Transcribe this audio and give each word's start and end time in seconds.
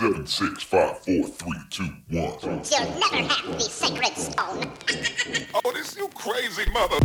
Seven, 0.00 0.26
six, 0.26 0.62
five, 0.62 0.98
four, 1.00 1.26
three, 1.28 1.60
two, 1.68 1.84
one. 2.08 2.32
You'll 2.40 2.88
never 3.00 3.22
have 3.28 3.52
the 3.52 3.60
sacred 3.60 4.16
stone. 4.16 4.72
Oh, 5.62 5.72
this 5.74 5.94
you 5.94 6.08
crazy 6.14 6.64
mother. 6.72 6.96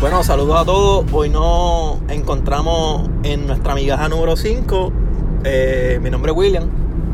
Bueno, 0.00 0.24
saludos 0.24 0.60
a 0.60 0.64
todos. 0.64 1.06
Hoy 1.12 1.28
nos 1.28 2.00
encontramos 2.08 3.08
en 3.22 3.46
nuestra 3.46 3.76
migaja 3.76 4.08
número 4.08 4.34
5. 4.34 4.92
Eh, 5.44 6.00
mi 6.02 6.10
nombre 6.10 6.32
es 6.32 6.36
William. 6.36 6.68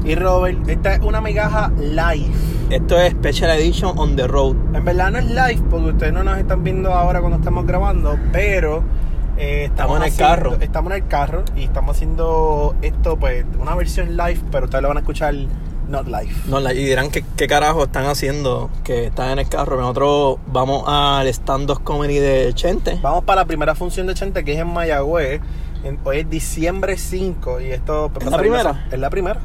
Y 0.06 0.14
Robert, 0.14 0.66
esta 0.70 0.94
es 0.94 1.00
una 1.00 1.20
migaja 1.20 1.70
live. 1.78 2.32
Esto 2.70 2.98
es 2.98 3.12
Special 3.12 3.50
Edition 3.50 3.98
on 3.98 4.16
the 4.16 4.26
Road. 4.26 4.56
En 4.74 4.86
verdad 4.86 5.10
no 5.10 5.18
es 5.18 5.26
live 5.26 5.62
porque 5.68 5.90
ustedes 5.90 6.14
no 6.14 6.24
nos 6.24 6.38
están 6.38 6.64
viendo 6.64 6.94
ahora 6.94 7.20
cuando 7.20 7.36
estamos 7.36 7.66
grabando, 7.66 8.18
pero 8.32 8.82
eh, 9.36 9.64
Estamos 9.64 9.96
en 9.96 10.02
el 10.04 10.08
haciendo- 10.10 10.34
carro. 10.34 10.56
Estamos 10.60 10.92
en 10.92 11.02
el 11.02 11.08
carro 11.08 11.44
y 11.56 11.64
estamos 11.64 11.96
haciendo 11.96 12.74
esto, 12.82 13.16
pues, 13.18 13.44
una 13.58 13.74
versión 13.74 14.16
live, 14.16 14.40
pero 14.50 14.64
ustedes 14.66 14.82
lo 14.82 14.88
van 14.88 14.98
a 14.98 15.00
escuchar 15.00 15.34
not 15.88 16.06
live. 16.06 16.32
No, 16.46 16.60
y 16.72 16.84
dirán 16.84 17.10
que 17.10 17.24
qué 17.36 17.46
carajo 17.46 17.84
están 17.84 18.06
haciendo 18.06 18.70
que 18.84 19.06
están 19.06 19.30
en 19.32 19.38
el 19.40 19.48
carro. 19.48 19.76
Nosotros 19.78 20.38
vamos 20.46 20.84
al 20.86 21.26
stand-up 21.28 21.82
comedy 21.84 22.18
de 22.18 22.52
Chente. 22.54 22.98
Vamos 23.02 23.24
para 23.24 23.42
la 23.42 23.46
primera 23.46 23.74
función 23.74 24.06
de 24.06 24.14
Chente, 24.14 24.44
que 24.44 24.54
es 24.54 24.60
en 24.60 24.68
Mayagüez. 24.68 25.40
En- 25.84 25.98
hoy 26.04 26.20
es 26.20 26.30
diciembre 26.30 26.96
5 26.96 27.60
y 27.60 27.70
esto... 27.72 28.10
pues, 28.14 28.24
¿Es 28.26 28.28
a 28.32 28.36
la 28.36 28.38
primera? 28.42 28.86
Es 28.90 28.98
la 28.98 29.10
primera. 29.10 29.40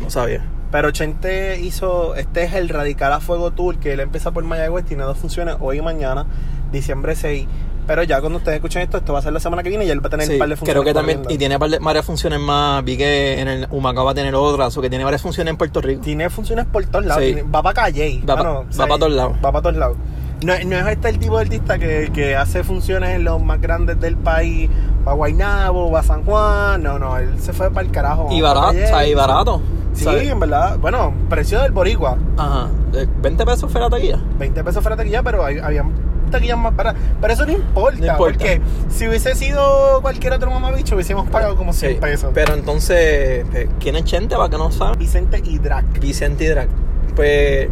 No 0.00 0.10
sabía. 0.10 0.44
Pero 0.72 0.90
Chente 0.90 1.60
hizo, 1.60 2.14
este 2.16 2.42
es 2.44 2.54
el 2.54 2.68
Radical 2.70 3.12
a 3.12 3.20
Fuego 3.20 3.50
Tour, 3.52 3.76
que 3.78 3.92
él 3.92 4.00
empieza 4.00 4.30
por 4.32 4.42
Mayagüez, 4.42 4.84
tiene 4.86 5.02
dos 5.04 5.18
funciones, 5.18 5.56
hoy 5.60 5.78
y 5.78 5.82
mañana, 5.82 6.26
diciembre 6.72 7.14
6. 7.14 7.46
Pero 7.92 8.04
ya 8.04 8.20
cuando 8.20 8.38
ustedes 8.38 8.56
escuchen 8.56 8.80
esto, 8.80 8.96
esto 8.96 9.12
va 9.12 9.18
a 9.18 9.22
ser 9.22 9.34
la 9.34 9.38
semana 9.40 9.62
que 9.62 9.68
viene 9.68 9.84
y 9.84 9.90
él 9.90 10.02
va 10.02 10.06
a 10.06 10.10
tener 10.10 10.26
Sí, 10.26 10.32
un 10.32 10.38
par 10.38 10.48
de 10.48 10.56
funciones. 10.56 10.82
creo 10.82 10.84
que 10.84 10.94
también. 10.98 11.22
Y 11.28 11.36
tiene 11.36 11.58
par 11.58 11.68
de- 11.68 11.78
varias 11.78 12.06
funciones 12.06 12.40
más. 12.40 12.82
Vi 12.84 12.96
que 12.96 13.38
en 13.38 13.48
el 13.48 13.68
Humacao 13.70 14.06
va 14.06 14.12
a 14.12 14.14
tener 14.14 14.34
otras. 14.34 14.74
O 14.78 14.80
que 14.80 14.88
tiene 14.88 15.04
varias 15.04 15.20
funciones 15.20 15.50
en 15.50 15.58
Puerto 15.58 15.82
Rico. 15.82 16.00
Tiene 16.00 16.30
funciones 16.30 16.64
por 16.64 16.82
todos 16.86 17.04
lados. 17.04 17.22
Sí. 17.22 17.34
tiene- 17.34 17.50
va 17.50 17.62
para 17.62 17.74
Calle. 17.74 18.22
Va 18.26 18.36
pa- 18.36 18.42
va 18.44 18.86
pa' 18.86 18.98
todos 18.98 19.12
lados. 19.12 19.32
Va 19.44 19.52
para 19.52 19.60
todos 19.62 19.76
lados. 19.76 19.96
No, 20.42 20.54
no 20.66 20.76
es 20.78 20.86
este 20.86 21.08
el 21.10 21.18
tipo 21.18 21.36
de 21.36 21.42
artista 21.42 21.78
que, 21.78 22.10
que 22.14 22.34
hace 22.34 22.64
funciones 22.64 23.10
en 23.10 23.24
los 23.24 23.42
más 23.42 23.60
grandes 23.60 24.00
del 24.00 24.16
país. 24.16 24.70
Va 25.06 25.12
a 25.12 25.14
Guaynabo, 25.14 25.90
va 25.90 26.00
a 26.00 26.02
San 26.02 26.24
Juan. 26.24 26.82
No, 26.82 26.98
no, 26.98 27.18
él 27.18 27.38
se 27.40 27.52
fue 27.52 27.70
para 27.70 27.86
el 27.86 27.92
carajo. 27.92 28.28
Y 28.30 28.40
barato. 28.40 28.68
O 28.70 28.72
sea, 28.72 29.06
y 29.06 29.12
barato. 29.14 29.60
Sí, 29.92 30.04
¿sabes? 30.04 30.26
en 30.26 30.40
verdad. 30.40 30.78
Bueno, 30.78 31.12
precio 31.28 31.60
del 31.60 31.72
Boricua. 31.72 32.16
Ajá. 32.38 32.68
Eh, 32.94 33.06
20 33.20 33.44
pesos 33.44 33.70
fuera 33.70 33.88
la 33.88 33.96
taquilla. 33.96 34.18
20 34.38 34.64
pesos 34.64 34.82
fuera 34.82 34.96
taquilla, 34.96 35.22
pero 35.22 35.44
hay- 35.44 35.58
había 35.58 35.84
taquillas 36.32 36.58
más 36.58 36.74
baratas. 36.74 37.00
Pero 37.20 37.32
eso 37.32 37.46
no 37.46 37.52
importa, 37.52 37.98
No 38.00 38.06
importa. 38.06 38.16
porque 38.38 38.60
si 38.88 39.06
hubiese 39.06 39.34
sido 39.36 40.00
cualquier 40.02 40.32
otro 40.32 40.50
mamabicho, 40.50 40.94
hubiésemos 40.96 41.28
pagado 41.28 41.54
como 41.56 41.72
100 41.72 41.92
Sí, 41.92 41.98
pesos. 42.00 42.30
Pero 42.34 42.54
entonces, 42.54 43.46
eh, 43.54 43.68
¿quién 43.78 43.94
es 43.96 44.04
Chente? 44.04 44.34
Para 44.36 44.48
que 44.48 44.58
no 44.58 44.72
saben. 44.72 44.98
Vicente 44.98 45.40
y 45.44 45.58
Drac. 45.58 45.84
Vicente 46.00 46.48
Drag. 46.50 46.68
Pues 47.14 47.68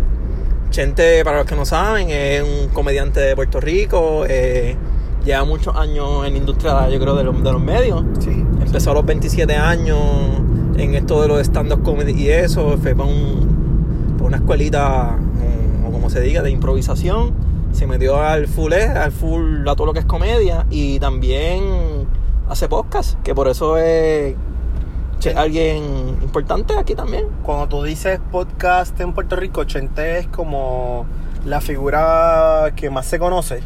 Chente, 0.71 1.25
para 1.25 1.39
los 1.39 1.47
que 1.47 1.57
no 1.57 1.65
saben, 1.65 2.11
es 2.11 2.43
un 2.43 2.69
comediante 2.69 3.19
de 3.21 3.35
Puerto 3.35 3.61
Rico. 3.61 4.25
eh, 4.29 4.77
lleva 5.25 5.45
muchos 5.45 5.77
años 5.77 6.25
en 6.27 6.33
la 6.33 6.39
industria, 6.39 6.89
yo 6.89 6.99
creo, 6.99 7.15
de 7.15 7.25
los, 7.25 7.43
de 7.43 7.53
los 7.53 7.61
medios. 7.61 8.03
Sí. 8.21 8.31
Empezó 8.31 8.93
a 8.93 8.95
los 8.95 9.05
27 9.05 9.55
años 9.55 9.99
en 10.77 10.95
esto 10.95 11.21
de 11.21 11.29
los 11.29 11.41
stand-up 11.41 11.83
comedy 11.83 12.13
y 12.13 12.31
eso. 12.31 12.79
Fue 12.81 12.95
para, 12.95 13.09
un, 13.11 14.15
para 14.17 14.29
una 14.29 14.37
escuelita, 14.39 15.19
o 15.87 15.91
como 15.93 16.09
se 16.09 16.21
diga, 16.23 16.41
de 16.43 16.51
improvisación. 16.51 17.35
Se 17.81 17.87
metió 17.87 18.21
al 18.21 18.47
full, 18.47 18.75
eh, 18.75 18.89
al 18.89 19.11
full 19.11 19.67
a 19.67 19.75
todo 19.75 19.87
lo 19.87 19.95
que 19.95 20.01
es 20.01 20.05
comedia. 20.05 20.67
Y 20.69 20.99
también 21.01 22.07
hace 22.47 22.69
podcast, 22.69 23.19
que 23.23 23.35
por 23.35 23.49
eso 23.49 23.79
es 23.79 24.35
che- 25.19 25.35
alguien 25.35 25.83
importante 26.23 26.77
aquí 26.79 26.95
también. 26.95 27.25
Cuando 27.43 27.69
tú 27.69 27.83
dices 27.83 28.21
podcast 28.31 29.01
en 29.01 29.15
Puerto 29.15 29.35
Rico, 29.35 29.65
Chente 29.65 30.19
es 30.19 30.27
como 30.27 31.07
la 31.47 31.63
figura 31.63 32.71
que 32.77 32.91
más 32.91 33.07
se 33.07 33.19
conoce. 33.19 33.63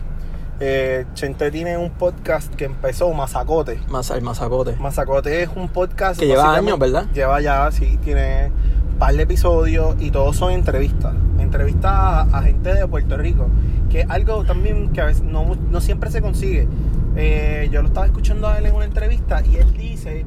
Eh, 0.60 1.06
Chente 1.14 1.50
tiene 1.50 1.76
un 1.76 1.90
podcast 1.90 2.54
que 2.54 2.66
empezó, 2.66 3.12
Mazacote. 3.12 3.80
Más 3.88 4.10
el 4.10 4.22
mazacote. 4.22 4.76
Mazacote 4.76 5.42
es 5.42 5.48
un 5.56 5.68
podcast 5.68 6.20
Que 6.20 6.28
lleva 6.28 6.54
años, 6.54 6.78
¿verdad? 6.78 7.06
Lleva 7.12 7.40
ya, 7.40 7.68
sí, 7.72 7.98
tiene 8.04 8.52
par 8.94 9.14
de 9.14 9.22
episodios 9.22 9.96
y 10.00 10.10
todos 10.10 10.36
son 10.36 10.52
entrevistas. 10.52 11.14
Entrevistas 11.38 11.92
a, 11.92 12.20
a 12.22 12.42
gente 12.42 12.74
de 12.74 12.86
Puerto 12.86 13.16
Rico, 13.16 13.46
que 13.90 14.00
es 14.00 14.10
algo 14.10 14.44
también 14.44 14.90
que 14.90 15.00
a 15.00 15.06
veces 15.06 15.22
no, 15.22 15.56
no 15.70 15.80
siempre 15.80 16.10
se 16.10 16.20
consigue. 16.20 16.68
Eh, 17.16 17.68
yo 17.70 17.80
lo 17.82 17.88
estaba 17.88 18.06
escuchando 18.06 18.48
a 18.48 18.58
él 18.58 18.66
en 18.66 18.74
una 18.74 18.84
entrevista 18.84 19.42
y 19.46 19.56
él 19.56 19.72
dice 19.72 20.24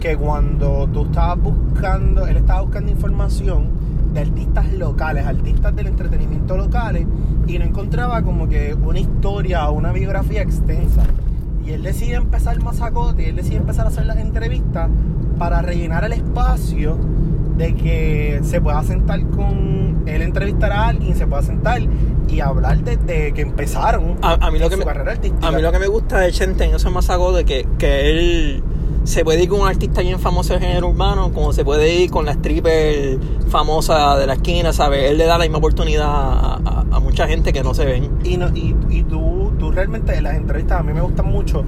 que 0.00 0.16
cuando 0.16 0.88
tú 0.90 1.04
estabas 1.04 1.38
buscando, 1.38 2.26
él 2.26 2.38
estaba 2.38 2.62
buscando 2.62 2.90
información 2.90 3.68
de 4.14 4.20
artistas 4.20 4.72
locales, 4.72 5.26
artistas 5.26 5.76
del 5.76 5.88
entretenimiento 5.88 6.56
locales, 6.56 7.06
y 7.46 7.58
no 7.58 7.64
encontraba 7.64 8.22
como 8.22 8.48
que 8.48 8.74
una 8.74 8.98
historia 8.98 9.68
o 9.68 9.74
una 9.74 9.92
biografía 9.92 10.42
extensa. 10.42 11.02
Y 11.64 11.72
él 11.72 11.82
decide 11.82 12.14
empezar 12.14 12.60
Mazacote, 12.62 13.22
y 13.22 13.26
él 13.26 13.36
decide 13.36 13.56
empezar 13.56 13.84
a 13.84 13.88
hacer 13.88 14.06
las 14.06 14.16
entrevistas 14.16 14.88
para 15.38 15.60
rellenar 15.60 16.04
el 16.04 16.14
espacio 16.14 16.96
de 17.60 17.74
que 17.74 18.40
se 18.42 18.60
pueda 18.60 18.82
sentar 18.82 19.20
con 19.30 20.02
él 20.06 20.22
entrevistar 20.22 20.72
a 20.72 20.88
alguien, 20.88 21.14
se 21.16 21.26
pueda 21.26 21.42
sentar 21.42 21.80
y 22.28 22.40
hablar 22.40 22.78
desde 22.82 23.32
que 23.32 23.42
empezaron 23.42 24.16
A, 24.22 24.46
a 24.46 24.50
mí 24.50 24.58
lo 24.58 24.68
que 24.68 24.74
su 24.74 24.78
me, 24.80 24.84
carrera 24.86 25.12
artística. 25.12 25.46
a 25.46 25.52
mí 25.52 25.60
lo 25.62 25.70
que 25.70 25.78
me 25.78 25.86
gusta 25.86 26.18
de 26.20 26.32
Chente 26.32 26.64
en 26.64 26.74
esos 26.74 26.92
mazacotes 26.92 27.44
que, 27.44 27.66
que 27.78 28.10
él 28.10 28.62
se 29.04 29.24
puede 29.24 29.42
ir 29.42 29.48
con 29.48 29.60
un 29.60 29.68
artista 29.68 30.00
bien 30.02 30.18
famoso 30.20 30.54
de 30.54 30.60
género 30.60 30.88
urbano, 30.88 31.32
como 31.32 31.52
se 31.52 31.64
puede 31.64 31.94
ir 31.94 32.10
con 32.10 32.26
la 32.26 32.32
stripper 32.32 33.18
famosa 33.48 34.16
de 34.18 34.26
la 34.26 34.34
esquina, 34.34 34.72
¿sabes? 34.72 35.10
Él 35.10 35.18
le 35.18 35.24
da 35.26 35.38
la 35.38 35.44
misma 35.44 35.58
oportunidad 35.58 36.06
a, 36.08 36.54
a- 36.64 36.84
a 36.92 37.00
mucha 37.00 37.26
gente 37.28 37.52
que 37.52 37.62
no 37.62 37.72
se 37.74 37.84
ven. 37.86 38.10
Y, 38.24 38.36
no, 38.36 38.48
y, 38.54 38.74
y 38.90 39.02
tú, 39.04 39.52
tú 39.58 39.70
realmente 39.70 40.14
en 40.16 40.24
las 40.24 40.34
entrevistas 40.36 40.80
a 40.80 40.82
mí 40.82 40.92
me 40.92 41.00
gustan 41.00 41.26
mucho 41.30 41.64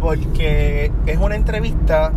porque 0.00 0.90
es 1.06 1.18
una 1.18 1.36
entrevista, 1.36 2.12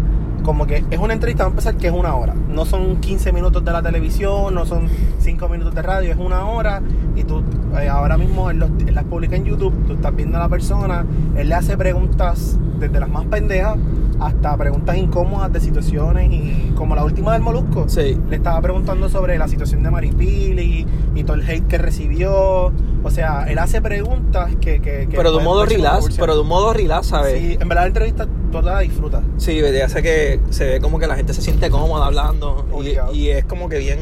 como 0.45 0.65
que 0.67 0.85
es 0.89 0.99
una 0.99 1.13
entrevista, 1.13 1.43
va 1.43 1.47
a 1.47 1.51
empezar 1.51 1.75
que 1.75 1.87
es 1.87 1.93
una 1.93 2.15
hora. 2.15 2.33
No 2.49 2.65
son 2.65 2.97
15 2.97 3.31
minutos 3.33 3.65
de 3.65 3.71
la 3.71 3.81
televisión, 3.81 4.53
no 4.53 4.65
son 4.65 4.87
5 5.19 5.49
minutos 5.49 5.73
de 5.73 5.81
radio, 5.81 6.11
es 6.11 6.17
una 6.19 6.45
hora. 6.47 6.81
Y 7.15 7.23
tú 7.23 7.43
eh, 7.79 7.89
ahora 7.89 8.17
mismo 8.17 8.49
él, 8.51 8.59
los- 8.59 8.69
él 8.85 8.93
las 8.93 9.03
publica 9.05 9.35
en 9.35 9.45
YouTube, 9.45 9.73
tú 9.87 9.93
estás 9.93 10.15
viendo 10.15 10.37
a 10.37 10.41
la 10.41 10.49
persona, 10.49 11.05
él 11.35 11.49
le 11.49 11.55
hace 11.55 11.75
preguntas 11.77 12.57
desde 12.79 12.99
las 12.99 13.09
más 13.09 13.25
pendejas 13.25 13.75
hasta 14.19 14.55
preguntas 14.55 14.95
incómodas 14.97 15.51
de 15.51 15.59
situaciones 15.59 16.31
y 16.31 16.71
como 16.75 16.95
la 16.95 17.03
última 17.03 17.33
del 17.33 17.41
Molusco. 17.41 17.85
Sí. 17.89 18.17
Le 18.29 18.35
estaba 18.37 18.61
preguntando 18.61 19.09
sobre 19.09 19.37
la 19.37 19.47
situación 19.47 19.83
de 19.83 19.91
Maripili 19.91 20.85
y 21.15 21.23
todo 21.23 21.35
el 21.35 21.49
hate 21.49 21.67
que 21.67 21.77
recibió. 21.77 22.71
O 23.03 23.09
sea, 23.11 23.45
él 23.49 23.59
hace 23.59 23.81
preguntas 23.81 24.49
que. 24.61 24.79
que, 24.81 25.07
que 25.09 25.17
Pero 25.17 25.31
de 25.31 25.37
un 25.37 25.43
modo 25.43 25.65
relax, 25.65 26.15
pero 26.17 26.33
de 26.35 26.41
un 26.41 26.47
modo 26.47 26.73
relax, 26.73 27.07
¿sabes? 27.07 27.39
Sí, 27.39 27.57
en 27.59 27.67
verdad 27.67 27.83
la 27.83 27.87
entrevista 27.87 28.27
toda 28.61 28.83
la. 28.83 29.23
Sí, 29.37 29.61
ya 29.61 29.89
sé 29.89 30.01
que 30.01 30.39
se 30.49 30.65
ve 30.65 30.79
como 30.79 30.99
que 30.99 31.07
la 31.07 31.15
gente 31.15 31.33
se 31.33 31.41
siente 31.41 31.69
cómoda 31.69 32.05
hablando 32.05 32.65
y, 33.13 33.29
es 33.29 33.45
como 33.45 33.69
que 33.69 33.77
bien 33.79 33.99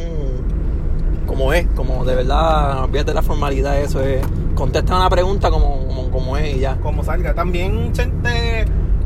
como 1.25 1.53
es, 1.53 1.65
como 1.75 2.05
de 2.05 2.15
verdad, 2.15 2.83
olvídate 2.83 3.13
la 3.13 3.21
formalidad, 3.21 3.79
eso 3.79 4.01
es, 4.01 4.23
contesta 4.55 4.95
una 4.95 5.09
pregunta 5.09 5.49
como, 5.49 5.87
como, 5.87 6.11
como 6.11 6.37
es 6.37 6.57
y 6.57 6.59
ya. 6.59 6.75
Como 6.77 7.03
salga. 7.03 7.33
También, 7.33 7.91
Chente, 7.93 8.65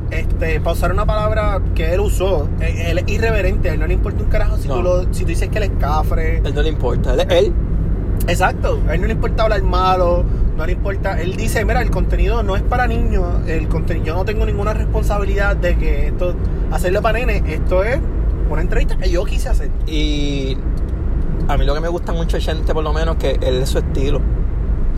este, 0.10 0.60
para 0.60 0.74
usar 0.74 0.92
una 0.92 1.06
palabra 1.06 1.62
que 1.76 1.94
él 1.94 2.00
usó, 2.00 2.50
eh, 2.60 2.88
él 2.90 2.98
es 2.98 3.08
irreverente, 3.08 3.70
a 3.70 3.74
él 3.74 3.80
no 3.80 3.88
le 3.88 3.94
importa 3.94 4.24
un 4.24 4.30
carajo 4.30 4.58
si, 4.58 4.68
No. 4.68 4.76
tú, 4.76 4.82
lo, 4.82 5.14
si 5.14 5.22
tú 5.22 5.28
dices 5.28 5.48
que 5.50 5.58
él 5.60 5.64
es 5.66 5.72
cafre. 5.80 6.42
Él 6.44 6.54
no 6.54 6.62
le 6.62 6.70
importa, 6.70 7.14
él, 7.14 7.26
él 7.30 7.54
Exacto, 8.28 8.82
a 8.88 8.96
él 8.96 9.02
no 9.02 9.08
le 9.08 9.14
importa 9.14 9.44
hablar 9.44 9.64
malo, 9.64 10.24
no 10.58 10.66
le 10.66 10.74
importa. 10.74 11.22
Él 11.22 11.36
dice: 11.36 11.64
Mira, 11.64 11.82
el 11.82 11.92
contenido 11.92 12.44
no 12.44 12.56
es 12.56 12.64
para 12.64 12.88
niños, 12.88 13.26
el 13.48 13.68
contenido, 13.68 14.06
yo 14.08 14.16
no 14.16 14.26
tengo 14.26 14.46
ninguna 14.46 14.74
responsabilidad 14.74 15.56
de 15.56 15.78
que 15.78 16.08
esto, 16.08 16.36
hacerlo 16.72 17.02
para 17.02 17.20
nene, 17.20 17.44
esto 17.54 17.84
es 17.84 18.00
una 18.50 18.62
entrevista 18.62 18.98
que 18.98 19.10
yo 19.10 19.24
quise 19.24 19.50
hacer. 19.50 19.70
Y 19.86 20.58
a 21.48 21.58
mí 21.58 21.66
lo 21.66 21.74
que 21.74 21.82
me 21.82 21.88
gusta 21.88 22.12
mucho 22.12 22.38
de 22.38 22.44
Chente, 22.44 22.74
por 22.74 22.84
lo 22.84 22.92
menos, 22.94 23.16
que 23.18 23.38
él 23.42 23.62
es 23.62 23.70
su 23.70 23.78
estilo. 23.78 24.20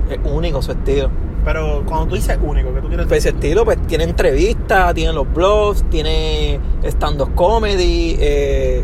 Es 0.09 0.19
único 0.23 0.61
su 0.61 0.71
estilo. 0.71 1.09
Pero 1.45 1.83
cuando 1.85 2.07
tú 2.07 2.15
dices 2.15 2.37
único, 2.41 2.73
que 2.73 2.81
tú 2.81 2.87
quieres 2.87 3.05
Pues 3.07 3.19
ese 3.19 3.29
estilo, 3.29 3.63
pues 3.63 3.77
tiene 3.87 4.03
entrevistas, 4.03 4.93
tiene 4.93 5.13
los 5.13 5.31
blogs, 5.31 5.83
tiene 5.89 6.59
stand-up 6.83 7.33
comedy. 7.35 8.17
eh, 8.19 8.83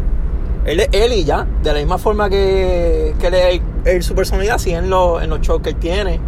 él 0.65 0.79
es 0.79 0.89
él 0.91 1.13
y 1.13 1.23
ya. 1.23 1.45
De 1.63 1.73
la 1.73 1.79
misma 1.79 1.97
forma 1.97 2.29
que, 2.29 3.13
que 3.19 3.27
él 3.27 3.33
es 3.33 3.61
él, 3.85 4.03
su 4.03 4.15
personalidad, 4.15 4.55
así 4.55 4.71
en, 4.71 4.89
los, 4.89 5.23
en 5.23 5.29
los 5.29 5.41
shows 5.41 5.61
que 5.61 5.69
él 5.69 5.75
tiene. 5.75 6.19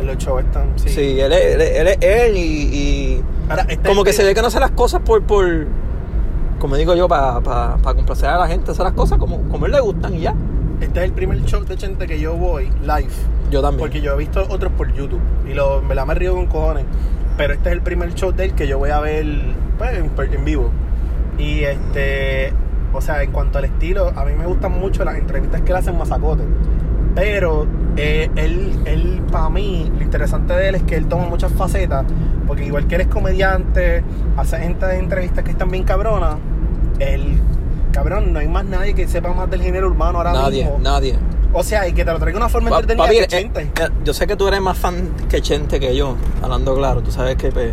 En 0.00 0.06
los 0.06 0.18
shows 0.18 0.44
están, 0.44 0.72
sí. 0.76 0.88
Sí, 0.90 1.20
él, 1.20 1.32
es, 1.32 1.98
él, 2.00 2.36
y, 2.36 2.40
y 2.40 3.22
Ahora, 3.48 3.66
este 3.68 3.88
como 3.88 4.04
que 4.04 4.12
se 4.12 4.24
ve 4.24 4.34
que 4.34 4.42
no 4.42 4.48
hace 4.48 4.60
las 4.60 4.72
cosas 4.72 5.00
por, 5.02 5.22
por 5.22 5.66
como 6.58 6.76
digo 6.76 6.94
yo, 6.94 7.08
para 7.08 7.76
complacer 7.82 8.28
a 8.28 8.38
la 8.38 8.48
gente, 8.48 8.70
hace 8.70 8.82
las 8.82 8.92
cosas 8.92 9.18
como, 9.18 9.42
como 9.48 9.64
a 9.64 9.68
él 9.68 9.72
le 9.72 9.80
gustan 9.80 10.14
y 10.14 10.20
ya. 10.20 10.34
Este 10.80 11.00
es 11.00 11.06
el 11.06 11.12
primer 11.12 11.42
show 11.44 11.64
de 11.64 11.76
Chente 11.76 12.06
que 12.06 12.20
yo 12.20 12.34
voy 12.34 12.70
live. 12.82 13.08
Yo 13.50 13.62
también. 13.62 13.80
Porque 13.80 14.00
yo 14.00 14.12
he 14.12 14.16
visto 14.16 14.44
otros 14.48 14.72
por 14.72 14.92
YouTube. 14.92 15.20
Y 15.48 15.54
lo, 15.54 15.80
me 15.80 15.94
la 15.94 16.04
me 16.04 16.14
río 16.14 16.34
con 16.34 16.46
cojones. 16.46 16.84
pero 17.36 17.54
este 17.54 17.70
es 17.70 17.74
el 17.74 17.82
primer 17.82 18.14
show 18.14 18.32
de 18.32 18.46
él 18.46 18.54
que 18.54 18.66
yo 18.66 18.78
voy 18.78 18.90
a 18.90 19.00
ver 19.00 19.26
pues, 19.78 19.98
en, 19.98 20.10
en 20.34 20.44
vivo. 20.44 20.70
Y 21.38 21.60
este, 21.60 22.52
o 22.92 23.00
sea, 23.00 23.22
en 23.22 23.32
cuanto 23.32 23.58
al 23.58 23.64
estilo, 23.66 24.12
a 24.14 24.24
mí 24.24 24.32
me 24.38 24.46
gustan 24.46 24.72
mucho 24.72 25.04
las 25.04 25.16
entrevistas 25.16 25.62
que 25.62 25.72
le 25.72 25.78
hacen 25.78 25.96
Mazacote. 25.96 26.44
Pero 27.16 27.66
eh, 27.96 28.30
él, 28.36 28.72
él 28.84 29.22
para 29.32 29.48
mí, 29.50 29.90
lo 29.96 30.02
interesante 30.02 30.52
de 30.52 30.68
él 30.68 30.74
es 30.76 30.82
que 30.84 30.94
él 30.96 31.06
toma 31.06 31.26
muchas 31.26 31.50
facetas, 31.52 32.04
porque 32.46 32.64
igual 32.66 32.86
que 32.86 32.94
eres 32.96 33.06
comediante, 33.08 34.04
hace 34.36 34.58
gente 34.58 34.86
de 34.86 34.98
entrevistas 34.98 35.42
que 35.42 35.50
están 35.50 35.70
bien 35.70 35.82
cabronas, 35.82 36.36
él, 37.00 37.40
cabrón, 37.92 38.32
no 38.32 38.38
hay 38.38 38.46
más 38.48 38.64
nadie 38.66 38.94
que 38.94 39.08
sepa 39.08 39.32
más 39.32 39.50
del 39.50 39.62
género 39.62 39.88
urbano 39.88 40.18
ahora 40.18 40.32
Nadie, 40.34 40.64
mismo. 40.64 40.78
nadie. 40.78 41.18
O 41.54 41.62
sea, 41.64 41.88
y 41.88 41.94
que 41.94 42.04
te 42.04 42.12
lo 42.12 42.18
traiga 42.18 42.38
de 42.38 42.44
una 42.44 42.50
forma 42.50 42.68
Pa- 42.68 42.80
entretenida 42.80 43.04
papi, 43.06 43.16
que 43.16 43.24
eh, 43.24 43.26
Chente. 43.28 43.62
eh, 43.82 43.88
yo 44.04 44.12
sé 44.12 44.26
que 44.26 44.36
tú 44.36 44.46
eres 44.46 44.60
más 44.60 44.76
fan 44.76 45.08
que 45.28 45.40
Chente 45.40 45.80
que 45.80 45.96
yo, 45.96 46.16
hablando 46.42 46.74
claro. 46.76 47.00
Tú 47.02 47.10
sabes 47.10 47.36
que 47.36 47.50
pues, 47.50 47.72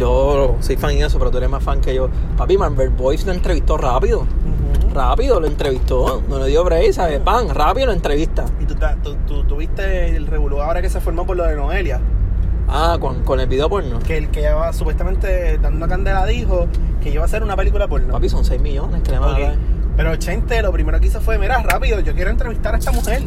yo 0.00 0.56
soy 0.60 0.76
fan 0.76 0.96
y 0.96 1.02
eso, 1.02 1.18
pero 1.18 1.30
tú 1.30 1.36
eres 1.38 1.48
más 1.50 1.62
fan 1.62 1.80
que 1.80 1.94
yo. 1.94 2.08
Papi, 2.36 2.56
Marvel 2.58 2.88
Boys 2.90 3.24
lo 3.26 3.32
entrevistó 3.32 3.76
rápido. 3.76 4.26
Rápido 4.92 5.38
lo 5.40 5.46
entrevistó. 5.46 6.22
No 6.28 6.38
le 6.38 6.46
dio 6.46 6.64
break, 6.64 6.92
¿sabes? 6.92 7.20
Pan, 7.20 7.48
rápido 7.54 7.86
lo 7.86 7.92
entrevista. 7.92 8.44
Y 8.60 8.64
tú, 8.64 8.74
tú, 9.02 9.16
tú- 9.26 9.44
tú 9.44 9.56
viste 9.56 10.16
el 10.16 10.26
revolú 10.26 10.60
ahora 10.60 10.82
que 10.82 10.90
se 10.90 11.00
formó 11.00 11.24
por 11.26 11.36
lo 11.36 11.44
de 11.44 11.54
Noelia. 11.54 12.00
Ah, 12.68 12.98
con, 13.00 13.22
con 13.24 13.38
el 13.40 13.46
video 13.46 13.68
porno. 13.68 13.98
Que 14.00 14.16
el 14.16 14.28
que 14.30 14.40
lleva 14.40 14.72
supuestamente 14.72 15.58
dando 15.58 15.86
candela 15.88 16.24
dijo 16.26 16.66
que 17.02 17.10
iba 17.10 17.22
a 17.22 17.26
hacer 17.26 17.42
una 17.42 17.56
película 17.56 17.86
porno. 17.88 18.12
Papi, 18.12 18.28
son 18.28 18.44
6 18.44 18.60
millones 18.60 19.02
que 19.02 19.10
le 19.12 19.18
van 19.18 19.28
a 19.28 19.32
Ok. 19.34 19.40
dar. 19.40 19.54
Pero 19.96 20.16
Chente 20.16 20.62
lo 20.62 20.72
primero 20.72 20.98
que 21.00 21.08
hizo 21.08 21.20
fue, 21.20 21.36
mira, 21.38 21.62
rápido, 21.62 22.00
yo 22.00 22.14
quiero 22.14 22.30
entrevistar 22.30 22.74
a 22.74 22.78
esta 22.78 22.90
mujer. 22.92 23.22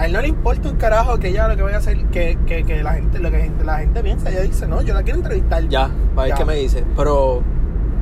A 0.00 0.06
él 0.06 0.12
no 0.14 0.20
le 0.22 0.28
importa 0.28 0.68
un 0.70 0.76
carajo 0.76 1.18
que 1.18 1.28
ella 1.28 1.46
lo 1.46 1.56
que 1.56 1.62
vaya 1.62 1.76
a 1.76 1.80
hacer, 1.80 2.06
que, 2.06 2.38
que, 2.46 2.64
que 2.64 2.82
la 2.82 2.94
gente, 2.94 3.18
lo 3.18 3.30
que 3.30 3.38
gente- 3.42 3.64
la 3.64 3.78
gente 3.80 4.02
piensa, 4.02 4.30
ella 4.30 4.40
dice, 4.40 4.66
no, 4.66 4.80
yo 4.80 4.94
la 4.94 5.02
quiero 5.02 5.18
entrevistar. 5.18 5.68
Ya, 5.68 5.90
para 6.14 6.28
ver 6.28 6.36
qué 6.38 6.44
me 6.46 6.54
dice. 6.56 6.84
Pero 6.96 7.42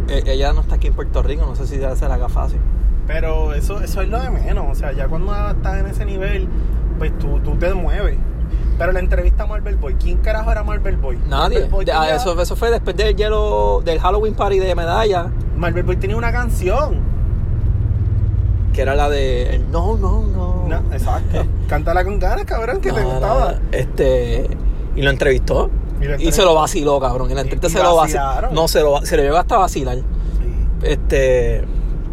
eh, 0.09 0.23
ella 0.27 0.53
no 0.53 0.61
está 0.61 0.77
aquí 0.77 0.87
en 0.87 0.95
Puerto 0.95 1.23
Rico, 1.23 1.45
no 1.45 1.57
sé 1.57 1.67
si 1.67 1.79
ya 1.79 1.97
se 1.97 2.07
la 2.07 2.15
haga 2.15 2.29
fácil. 2.29 2.61
Pero 3.09 3.53
eso, 3.53 3.81
eso 3.81 4.01
es 4.03 4.09
lo 4.09 4.21
de 4.21 4.31
menos. 4.31 4.67
O 4.71 4.75
sea, 4.77 4.93
ya 4.93 5.09
cuando 5.09 5.35
estás 5.51 5.79
en 5.81 5.87
ese 5.87 6.05
nivel, 6.05 6.47
pues 6.99 7.19
tú, 7.19 7.41
tú 7.41 7.57
te 7.57 7.75
mueves. 7.75 8.17
Pero 8.79 8.93
la 8.93 9.01
entrevista 9.01 9.43
a 9.43 9.47
Marvel 9.47 9.75
Boy, 9.77 9.95
¿quién 9.95 10.19
carajo 10.19 10.53
era 10.53 10.63
Marvel 10.63 10.97
Boy? 10.99 11.19
Nadie. 11.29 11.55
Marvel 11.63 11.71
Boy, 11.71 11.85
ah, 11.93 12.01
tenía, 12.03 12.15
eso, 12.15 12.41
eso 12.41 12.55
fue 12.55 12.71
después 12.71 12.97
del 12.97 13.17
hielo, 13.17 13.83
del 13.85 13.99
Halloween 13.99 14.35
Party 14.35 14.61
de 14.61 14.73
medalla, 14.77 15.27
Marvel 15.57 15.83
Boy 15.83 15.97
tenía 15.97 16.17
una 16.17 16.31
canción. 16.31 17.08
Que 18.79 18.83
era 18.83 18.95
la 18.95 19.09
de 19.11 19.61
No, 19.73 19.97
no, 19.97 20.23
no. 20.23 20.67
No, 20.69 20.77
exacto. 20.95 21.45
Cántala 21.69 22.05
con 22.05 22.21
ganas, 22.21 22.45
cabrón, 22.45 22.81
que 22.81 22.93
te 22.93 23.01
No, 23.03 23.11
gustaba. 23.11 23.53
no, 23.55 23.59
Este. 23.73 24.47
Y 24.95 25.03
lo 25.03 25.11
entrevistó. 25.11 25.69
Y 26.01 26.05
lo 26.05 26.11
Y, 26.11 26.13
entrevistó. 26.13 26.33
se 26.37 26.43
lo 26.45 26.55
vaciló, 26.55 27.01
cabrón. 27.01 27.29
En 27.31 27.35
la 27.35 27.41
entrevista 27.43 27.69
se 27.69 27.83
lo 27.83 27.97
vaciló. 27.97 28.21
vacilaron. 28.23 28.55
No, 28.55 28.69
se 28.69 28.81
lo, 28.83 29.05
se 29.05 29.17
lo 29.17 29.25
llevó 29.25 29.37
hasta 29.39 29.57
vacilar. 29.57 29.97
Sí. 29.97 30.03
Este. 30.85 31.65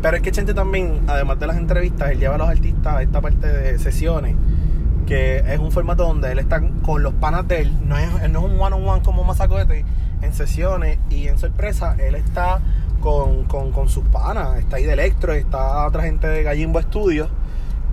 Pero 0.01 0.17
es 0.17 0.23
que 0.23 0.31
Chente 0.31 0.55
también, 0.55 1.01
además 1.05 1.39
de 1.39 1.45
las 1.45 1.57
entrevistas, 1.57 2.09
él 2.09 2.17
lleva 2.19 2.33
a 2.33 2.37
los 2.39 2.49
artistas 2.49 2.95
a 2.95 3.01
esta 3.03 3.21
parte 3.21 3.45
de 3.47 3.77
sesiones, 3.77 4.35
que 5.05 5.43
es 5.47 5.59
un 5.59 5.71
formato 5.71 6.01
donde 6.03 6.31
él 6.31 6.39
está 6.39 6.63
con 6.83 7.03
los 7.03 7.13
panas 7.13 7.47
de 7.47 7.61
él, 7.61 7.73
no 7.87 7.95
es, 7.95 8.09
él 8.23 8.31
no 8.31 8.39
es 8.39 8.51
un 8.53 8.59
one-on-one 8.59 9.03
como 9.03 9.23
Mazacote, 9.23 9.85
en 10.23 10.33
sesiones 10.33 10.97
y 11.11 11.27
en 11.27 11.37
sorpresa, 11.37 11.95
él 11.99 12.15
está 12.15 12.59
con, 13.05 13.43
con- 13.45 13.71
con 13.71 13.87
sus 13.87 14.03
panas, 14.05 14.57
está 14.59 14.75
ahí 14.77 14.83
de 14.83 14.93
Electro, 14.93 15.31
está 15.33 15.87
otra 15.87 16.03
gente 16.03 16.27
de 16.27 16.43
Gallimbo 16.43 16.81
Studios 16.81 17.29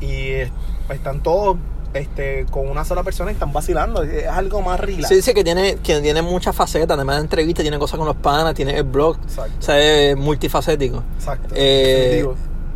y 0.00 0.06
eh, 0.10 0.50
están 0.88 1.22
todos 1.22 1.56
este, 1.94 2.46
con 2.50 2.68
una 2.68 2.84
sola 2.84 3.02
persona 3.02 3.30
y 3.30 3.34
están 3.34 3.52
vacilando, 3.52 4.02
es 4.02 4.26
algo 4.26 4.62
más 4.62 4.80
relax. 4.80 5.08
Se 5.08 5.14
dice 5.14 5.34
que 5.34 5.44
tiene, 5.44 5.76
que 5.76 6.00
tiene 6.00 6.22
muchas 6.22 6.56
facetas, 6.56 6.96
además 6.96 7.16
de 7.16 7.22
entrevistas, 7.22 7.62
tiene 7.62 7.78
cosas 7.78 7.98
con 7.98 8.06
los 8.08 8.16
panas, 8.16 8.54
tiene 8.54 8.76
el 8.76 8.84
blog. 8.84 9.18
Exacto. 9.22 9.52
O 9.58 9.62
sea, 9.62 9.78
es 9.78 10.16
multifacético. 10.16 11.04
Exacto. 11.18 11.54
Eh, 11.54 12.26